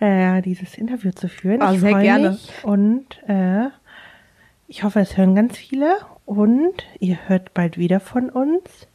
[0.00, 1.62] äh, dieses Interview zu führen.
[1.62, 2.38] Oh, ich sehr gerne.
[2.62, 3.68] Und äh,
[4.68, 8.86] ich hoffe, es hören ganz viele und ihr hört bald wieder von uns.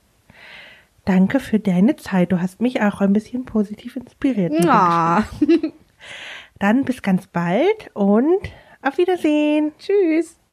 [1.03, 2.31] Danke für deine Zeit.
[2.31, 4.53] Du hast mich auch ein bisschen positiv inspiriert.
[4.53, 5.73] Gespräch.
[6.59, 8.39] Dann bis ganz bald und
[8.81, 9.73] auf Wiedersehen.
[9.79, 10.37] tschüss.